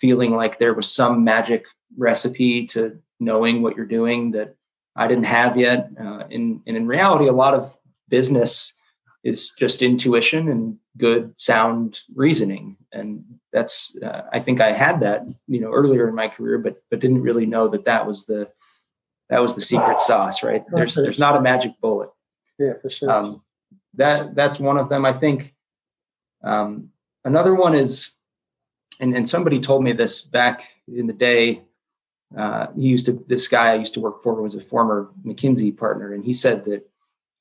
feeling 0.00 0.32
like 0.32 0.58
there 0.58 0.74
was 0.74 0.90
some 0.90 1.24
magic 1.24 1.64
recipe 1.98 2.66
to 2.68 2.98
knowing 3.18 3.62
what 3.62 3.76
you're 3.76 3.86
doing 3.86 4.30
that 4.32 4.56
I 4.96 5.06
didn't 5.06 5.24
have 5.24 5.56
yet. 5.56 5.90
Uh, 6.00 6.24
and, 6.30 6.60
and 6.66 6.76
in 6.76 6.86
reality, 6.86 7.28
a 7.28 7.32
lot 7.32 7.54
of 7.54 7.76
business 8.08 8.76
is 9.24 9.52
just 9.58 9.82
intuition 9.82 10.48
and 10.48 10.76
good 10.96 11.34
sound 11.36 12.00
reasoning 12.14 12.76
and 12.92 13.22
that's 13.52 13.96
uh, 14.02 14.22
i 14.32 14.40
think 14.40 14.60
i 14.60 14.72
had 14.72 15.00
that 15.00 15.22
you 15.46 15.60
know 15.60 15.72
earlier 15.72 16.08
in 16.08 16.14
my 16.14 16.28
career 16.28 16.58
but 16.58 16.82
but 16.90 17.00
didn't 17.00 17.22
really 17.22 17.46
know 17.46 17.68
that 17.68 17.84
that 17.84 18.06
was 18.06 18.26
the 18.26 18.48
that 19.28 19.40
was 19.40 19.54
the 19.54 19.60
secret 19.60 20.00
sauce 20.00 20.42
right 20.42 20.64
there's 20.72 20.94
there's 20.94 21.18
not 21.18 21.36
a 21.36 21.42
magic 21.42 21.72
bullet 21.80 22.10
yeah 22.58 22.72
for 22.82 22.90
sure 22.90 23.10
um, 23.10 23.42
that 23.94 24.34
that's 24.34 24.58
one 24.58 24.78
of 24.78 24.88
them 24.88 25.04
i 25.04 25.12
think 25.12 25.54
Um, 26.42 26.90
another 27.24 27.54
one 27.54 27.74
is, 27.74 28.12
and, 29.00 29.14
and 29.16 29.28
somebody 29.28 29.60
told 29.60 29.82
me 29.84 29.92
this 29.92 30.22
back 30.22 30.62
in 30.88 31.06
the 31.06 31.12
day. 31.12 31.62
Uh, 32.36 32.68
he 32.76 32.88
used 32.88 33.06
to, 33.06 33.24
this 33.28 33.48
guy 33.48 33.72
I 33.72 33.74
used 33.74 33.94
to 33.94 34.00
work 34.00 34.22
for 34.22 34.40
was 34.40 34.54
a 34.54 34.60
former 34.60 35.10
McKinsey 35.24 35.76
partner. 35.76 36.14
And 36.14 36.24
he 36.24 36.32
said 36.32 36.64
that 36.64 36.88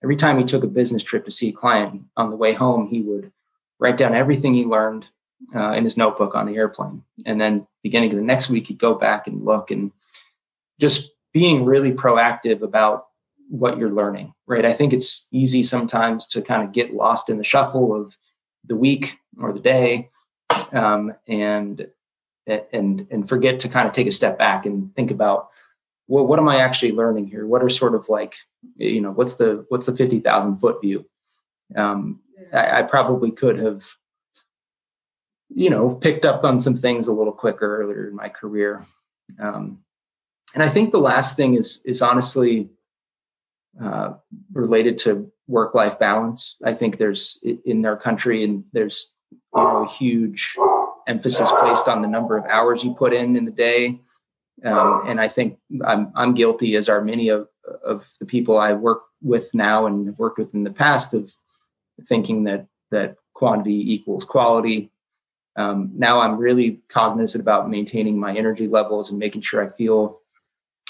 every 0.03 0.15
time 0.17 0.37
he 0.37 0.43
took 0.43 0.63
a 0.63 0.67
business 0.67 1.03
trip 1.03 1.25
to 1.25 1.31
see 1.31 1.49
a 1.49 1.53
client 1.53 2.01
on 2.17 2.29
the 2.29 2.35
way 2.35 2.53
home, 2.53 2.87
he 2.87 3.01
would 3.01 3.31
write 3.79 3.97
down 3.97 4.15
everything 4.15 4.53
he 4.53 4.65
learned 4.65 5.05
uh, 5.55 5.71
in 5.71 5.83
his 5.83 5.97
notebook 5.97 6.35
on 6.35 6.45
the 6.45 6.55
airplane. 6.55 7.03
And 7.25 7.39
then 7.39 7.67
beginning 7.83 8.11
of 8.11 8.17
the 8.17 8.23
next 8.23 8.49
week, 8.49 8.67
he'd 8.67 8.79
go 8.79 8.93
back 8.93 9.27
and 9.27 9.43
look 9.43 9.71
and 9.71 9.91
just 10.79 11.11
being 11.33 11.65
really 11.65 11.91
proactive 11.91 12.61
about 12.61 13.07
what 13.49 13.77
you're 13.77 13.91
learning, 13.91 14.33
right? 14.47 14.65
I 14.65 14.73
think 14.73 14.93
it's 14.93 15.27
easy 15.31 15.63
sometimes 15.63 16.27
to 16.27 16.41
kind 16.41 16.63
of 16.63 16.71
get 16.71 16.93
lost 16.93 17.29
in 17.29 17.37
the 17.37 17.43
shuffle 17.43 17.99
of 17.99 18.17
the 18.65 18.75
week 18.75 19.17
or 19.41 19.53
the 19.53 19.59
day, 19.59 20.09
um, 20.71 21.13
and 21.27 21.87
and 22.47 23.07
and 23.09 23.29
forget 23.29 23.59
to 23.61 23.69
kind 23.69 23.87
of 23.87 23.93
take 23.93 24.07
a 24.07 24.11
step 24.11 24.37
back 24.37 24.65
and 24.65 24.93
think 24.95 25.11
about 25.11 25.49
well, 26.09 26.25
what 26.25 26.39
am 26.39 26.49
I 26.49 26.57
actually 26.57 26.91
learning 26.91 27.27
here? 27.27 27.45
What 27.45 27.61
are 27.61 27.69
sort 27.69 27.93
of 27.93 28.09
like, 28.09 28.35
you 28.77 28.99
know, 28.99 29.11
what's 29.11 29.35
the 29.35 29.63
what's 29.69 29.85
the 29.85 29.95
fifty 29.95 30.19
thousand 30.19 30.57
foot 30.57 30.81
view? 30.81 31.05
Um, 31.75 32.19
I, 32.51 32.79
I 32.79 32.83
probably 32.83 33.29
could 33.29 33.59
have, 33.59 33.85
you 35.49 35.69
know, 35.69 35.95
picked 35.95 36.25
up 36.25 36.43
on 36.43 36.59
some 36.59 36.77
things 36.77 37.07
a 37.07 37.13
little 37.13 37.33
quicker 37.33 37.81
earlier 37.81 38.07
in 38.07 38.15
my 38.15 38.29
career. 38.29 38.85
Um, 39.39 39.79
and 40.53 40.63
I 40.63 40.69
think 40.69 40.91
the 40.91 40.99
last 40.99 41.35
thing 41.35 41.55
is 41.55 41.81
is 41.85 42.01
honestly 42.01 42.69
uh, 43.81 44.13
related 44.53 44.97
to 44.99 45.31
work 45.47 45.73
life 45.73 45.99
balance. 45.99 46.57
I 46.63 46.73
think 46.73 46.97
there's 46.97 47.39
in 47.65 47.85
our 47.85 47.97
country 47.97 48.43
and 48.43 48.63
there's 48.73 49.11
you 49.31 49.39
know, 49.55 49.83
a 49.83 49.87
huge 49.87 50.55
emphasis 51.07 51.51
placed 51.59 51.87
on 51.87 52.01
the 52.01 52.07
number 52.07 52.37
of 52.37 52.45
hours 52.45 52.83
you 52.83 52.93
put 52.93 53.13
in 53.13 53.35
in 53.35 53.45
the 53.45 53.51
day. 53.51 53.99
Um, 54.63 55.03
and 55.07 55.21
I 55.21 55.29
think 55.29 55.57
I'm 55.85 56.11
I'm 56.15 56.33
guilty, 56.33 56.75
as 56.75 56.89
are 56.89 57.01
many 57.01 57.29
of 57.29 57.47
of 57.83 58.11
the 58.19 58.25
people 58.25 58.57
I 58.57 58.73
work 58.73 59.03
with 59.21 59.49
now 59.53 59.85
and 59.85 60.07
have 60.07 60.19
worked 60.19 60.39
with 60.39 60.53
in 60.53 60.63
the 60.63 60.71
past, 60.71 61.13
of 61.13 61.31
thinking 62.07 62.43
that 62.45 62.67
that 62.91 63.15
quantity 63.33 63.93
equals 63.93 64.25
quality. 64.25 64.91
Um, 65.59 65.91
now 65.93 66.21
I'm 66.21 66.37
really 66.37 66.79
cognizant 66.87 67.41
about 67.41 67.69
maintaining 67.69 68.17
my 68.17 68.33
energy 68.33 68.65
levels 68.65 69.09
and 69.09 69.19
making 69.19 69.41
sure 69.41 69.61
I 69.61 69.67
feel 69.75 70.21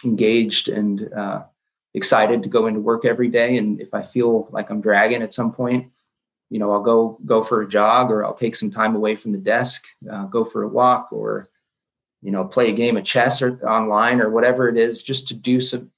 engaged 0.06 0.70
and 0.70 1.12
uh, 1.12 1.42
excited 1.96 2.44
to 2.44 2.50
go 2.50 2.68
into 2.68 2.80
work 2.80 3.04
every 3.04 3.30
day. 3.30 3.58
And 3.58 3.82
if 3.82 3.96
I 3.96 4.04
feel 4.04 4.48
like 4.52 4.70
I'm 4.70 4.80
dragging 4.80 5.24
at 5.24 5.34
some 5.34 5.52
point, 5.52 5.92
you 6.52 6.60
know, 6.60 6.72
I'll 6.72 6.84
go 6.84 7.18
go 7.26 7.44
for 7.44 7.64
a 7.64 7.68
jog 7.68 8.12
or 8.12 8.24
I'll 8.24 8.36
take 8.36 8.56
some 8.56 8.70
time 8.70 8.96
away 8.96 9.16
from 9.16 9.32
the 9.32 9.40
desk, 9.40 9.86
uh, 10.12 10.26
go 10.26 10.46
for 10.46 10.62
a 10.62 10.68
walk 10.68 11.10
or, 11.12 11.48
you 12.22 12.30
know, 12.30 12.44
play 12.46 12.70
a 12.70 12.76
game 12.76 12.96
of 12.96 13.04
chess 13.04 13.42
or 13.42 13.60
online 13.68 14.22
or 14.22 14.30
whatever 14.30 14.70
it 14.70 14.78
is, 14.78 15.02
just 15.02 15.28
to 15.30 15.34
do 15.34 15.62
some 15.62 15.90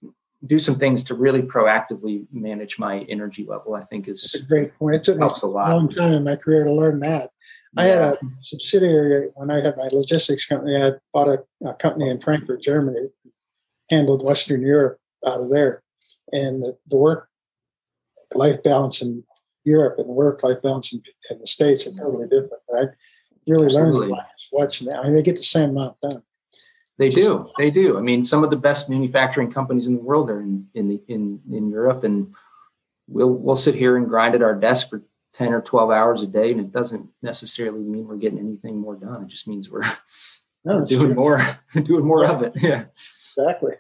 do 0.48 0.60
some 0.60 0.80
things 0.80 1.04
to 1.04 1.14
really 1.14 1.42
proactively 1.42 2.26
manage 2.32 2.80
my 2.80 3.00
energy 3.10 3.46
level. 3.46 3.76
I 3.76 3.84
think 3.84 4.08
is 4.08 4.22
That's 4.22 4.46
a 4.46 4.48
great 4.48 4.74
point. 4.80 4.96
It 4.96 5.04
took 5.04 5.20
helps 5.20 5.42
a, 5.42 5.48
lot. 5.48 5.70
long 5.70 5.90
time 5.90 6.14
in 6.14 6.24
my 6.24 6.38
career 6.38 6.64
to 6.64 6.72
learn 6.72 7.02
that. 7.02 7.32
I 7.78 7.86
had 7.86 8.02
a 8.02 8.18
subsidiary 8.42 9.30
when 9.36 9.50
I 9.50 9.64
had 9.64 9.78
my 9.78 9.88
logistics 9.92 10.46
company. 10.46 10.76
I 10.76 10.92
bought 11.14 11.30
a, 11.30 11.44
a 11.66 11.74
company 11.74 12.10
in 12.10 12.20
Frankfurt, 12.20 12.62
Germany, 12.62 13.08
handled 13.90 14.24
Western 14.24 14.62
Europe 14.62 15.00
out 15.26 15.42
of 15.42 15.52
there. 15.52 15.84
And 16.34 16.62
the, 16.62 16.78
the 16.88 16.98
work 16.98 17.30
life 18.34 18.62
balance 18.64 19.02
in 19.02 19.24
Europe 19.64 20.00
and 20.00 20.08
work 20.08 20.44
life 20.44 20.62
balance 20.62 20.94
in, 20.94 21.02
in, 21.30 21.40
the 21.40 21.48
States 21.48 21.88
are 21.88 21.92
totally 21.92 22.28
different. 22.28 22.54
I 22.76 22.86
really 23.48 23.68
Absolutely. 23.68 24.08
learned 24.08 24.26
watching 24.52 24.88
that. 24.88 25.00
I 25.00 25.04
mean, 25.04 25.16
they 25.16 25.24
get 25.24 25.36
the 25.36 25.44
same 25.44 25.72
amount 25.72 25.98
done. 26.02 26.24
They 26.98 27.10
Just, 27.10 27.28
do. 27.28 27.50
They 27.58 27.72
do. 27.72 27.98
I 27.98 28.02
mean, 28.02 28.24
some 28.24 28.44
of 28.44 28.50
the 28.50 28.58
best 28.58 28.90
manufacturing 28.90 29.52
companies 29.52 29.88
in 29.88 29.96
the 29.96 30.02
world 30.02 30.30
are 30.30 30.42
in 30.42 30.68
in 30.76 30.88
the, 30.88 31.02
in 31.08 31.40
in 31.52 31.70
Europe, 31.70 32.04
and 32.04 32.32
we'll 33.08 33.32
we'll 33.32 33.56
sit 33.56 33.74
here 33.74 33.98
and 33.98 34.08
grind 34.08 34.36
at 34.36 34.44
our 34.44 34.54
desk 34.54 34.90
for 34.90 35.02
ten 35.34 35.54
or 35.54 35.62
twelve 35.62 35.92
hours 35.92 36.24
a 36.24 36.28
day, 36.28 36.52
and 36.52 36.60
it 36.60 36.72
doesn't 36.72 37.08
necessarily 37.22 37.80
mean 37.80 38.08
we're 38.08 38.18
getting 38.18 38.40
anything 38.40 38.78
more 38.78 38.96
done. 38.96 39.24
It 39.24 39.30
just 39.30 39.48
means 39.48 39.70
we're 39.70 39.84
no, 40.66 40.86
doing 40.86 41.08
true. 41.08 41.14
more, 41.14 41.60
doing 41.84 42.06
more 42.06 42.24
yeah. 42.24 42.32
of 42.32 42.42
it. 42.44 42.54
Yeah, 42.56 42.84
exactly. 43.26 43.74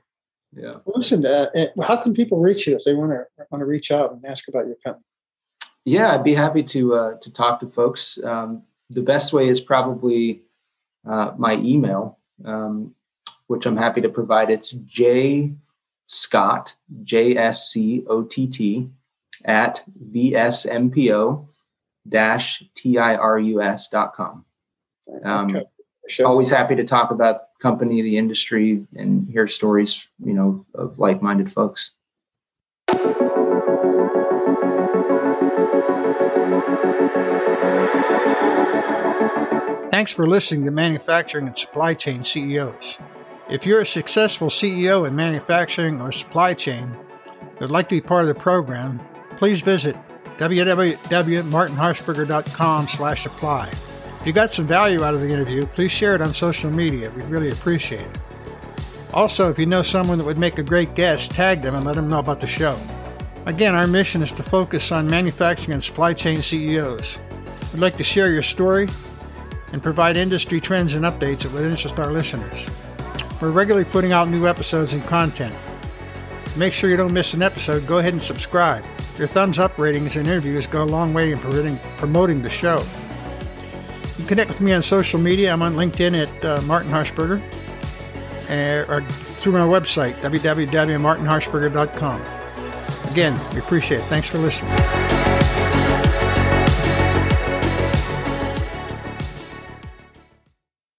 Yeah. 0.53 0.75
Well, 0.85 0.95
listen, 0.95 1.25
uh, 1.25 1.47
eh, 1.55 1.67
how 1.81 2.01
can 2.01 2.13
people 2.13 2.39
reach 2.39 2.67
you 2.67 2.75
if 2.75 2.83
they 2.83 2.93
want 2.93 3.11
to 3.11 3.25
want 3.51 3.61
to 3.61 3.65
reach 3.65 3.91
out 3.91 4.11
and 4.11 4.25
ask 4.25 4.47
about 4.47 4.67
your 4.67 4.75
company? 4.83 5.05
Yeah, 5.85 6.13
I'd 6.13 6.23
be 6.23 6.35
happy 6.35 6.63
to 6.63 6.93
uh, 6.95 7.13
to 7.21 7.31
talk 7.31 7.59
to 7.61 7.67
folks. 7.67 8.19
Um, 8.23 8.63
the 8.89 9.01
best 9.01 9.33
way 9.33 9.47
is 9.47 9.59
probably 9.59 10.41
uh, 11.07 11.31
my 11.37 11.53
email, 11.53 12.19
um, 12.45 12.93
which 13.47 13.65
I'm 13.65 13.77
happy 13.77 14.01
to 14.01 14.09
provide. 14.09 14.49
It's 14.49 14.71
J 14.71 15.53
Scott 16.07 16.73
J 17.03 17.37
S 17.37 17.71
C 17.71 18.03
O 18.07 18.23
T 18.23 18.47
T 18.47 18.89
at 19.45 19.83
vsmpo 20.11 21.47
dash 22.07 22.63
t 22.75 22.97
i 22.97 23.15
r 23.15 23.39
u 23.39 23.61
s 23.61 23.87
dot 23.89 24.13
com. 24.15 24.45
Um, 25.23 25.47
okay. 25.47 25.63
Always 26.25 26.49
happy 26.49 26.75
to 26.75 26.83
talk 26.83 27.11
about 27.11 27.43
company, 27.61 28.01
the 28.01 28.17
industry, 28.17 28.85
and 28.95 29.29
hear 29.29 29.47
stories, 29.47 30.07
you 30.23 30.33
know, 30.33 30.65
of 30.73 30.97
like-minded 30.99 31.51
folks. 31.51 31.91
Thanks 39.91 40.13
for 40.13 40.25
listening 40.25 40.65
to 40.65 40.71
Manufacturing 40.71 41.47
and 41.47 41.57
Supply 41.57 41.93
Chain 41.93 42.23
CEOs. 42.23 42.97
If 43.49 43.65
you're 43.65 43.81
a 43.81 43.85
successful 43.85 44.47
CEO 44.47 45.07
in 45.07 45.15
manufacturing 45.15 46.01
or 46.01 46.11
supply 46.11 46.53
chain 46.53 46.97
would 47.59 47.69
like 47.69 47.89
to 47.89 47.95
be 47.95 48.01
part 48.01 48.23
of 48.23 48.27
the 48.29 48.35
program, 48.35 48.99
please 49.41 49.61
visit 49.61 49.97
www.martinharshberger.com 50.37 52.87
slash 52.87 53.25
apply. 53.25 53.69
If 53.69 54.27
you 54.27 54.33
got 54.33 54.53
some 54.53 54.67
value 54.67 55.03
out 55.03 55.15
of 55.15 55.21
the 55.21 55.31
interview, 55.31 55.65
please 55.65 55.89
share 55.89 56.13
it 56.13 56.21
on 56.21 56.35
social 56.35 56.69
media. 56.69 57.09
We'd 57.09 57.25
really 57.25 57.49
appreciate 57.49 58.01
it. 58.01 58.19
Also, 59.15 59.49
if 59.49 59.57
you 59.57 59.65
know 59.65 59.81
someone 59.81 60.19
that 60.19 60.25
would 60.25 60.37
make 60.37 60.59
a 60.59 60.63
great 60.63 60.93
guest, 60.93 61.31
tag 61.31 61.63
them 61.63 61.73
and 61.73 61.83
let 61.83 61.95
them 61.95 62.07
know 62.07 62.19
about 62.19 62.39
the 62.39 62.45
show. 62.45 62.79
Again, 63.47 63.73
our 63.73 63.87
mission 63.87 64.21
is 64.21 64.31
to 64.33 64.43
focus 64.43 64.91
on 64.91 65.07
manufacturing 65.07 65.73
and 65.73 65.83
supply 65.83 66.13
chain 66.13 66.43
CEOs. 66.43 67.17
We'd 67.73 67.79
like 67.79 67.97
to 67.97 68.03
share 68.03 68.31
your 68.31 68.43
story 68.43 68.89
and 69.73 69.81
provide 69.81 70.17
industry 70.17 70.61
trends 70.61 70.93
and 70.93 71.03
updates 71.03 71.39
that 71.39 71.51
would 71.53 71.63
interest 71.63 71.97
our 71.97 72.11
listeners. 72.11 72.67
We're 73.41 73.49
regularly 73.49 73.85
putting 73.85 74.11
out 74.11 74.29
new 74.29 74.45
episodes 74.45 74.93
and 74.93 75.03
content. 75.03 75.55
Make 76.57 76.73
sure 76.73 76.89
you 76.89 76.97
don't 76.97 77.13
miss 77.13 77.33
an 77.33 77.41
episode. 77.41 77.87
Go 77.87 77.99
ahead 77.99 78.13
and 78.13 78.21
subscribe. 78.21 78.83
Your 79.17 79.27
thumbs 79.27 79.59
up 79.59 79.77
ratings 79.77 80.15
and 80.15 80.27
interviews 80.27 80.67
go 80.67 80.83
a 80.83 80.85
long 80.85 81.13
way 81.13 81.31
in 81.31 81.39
promoting 81.39 82.41
the 82.41 82.49
show. 82.49 82.83
You 84.09 84.15
can 84.15 84.27
connect 84.27 84.49
with 84.49 84.61
me 84.61 84.73
on 84.73 84.83
social 84.83 85.19
media. 85.19 85.53
I'm 85.53 85.61
on 85.61 85.75
LinkedIn 85.75 86.27
at 86.27 86.45
uh, 86.45 86.61
Martin 86.63 86.91
Harshberger 86.91 87.41
or 88.89 89.01
through 89.37 89.53
my 89.53 89.59
website, 89.59 90.15
www.martinharshberger.com. 90.15 92.21
Again, 93.11 93.39
we 93.53 93.59
appreciate 93.59 93.99
it. 93.99 94.03
Thanks 94.05 94.29
for 94.29 94.37
listening. 94.37 94.71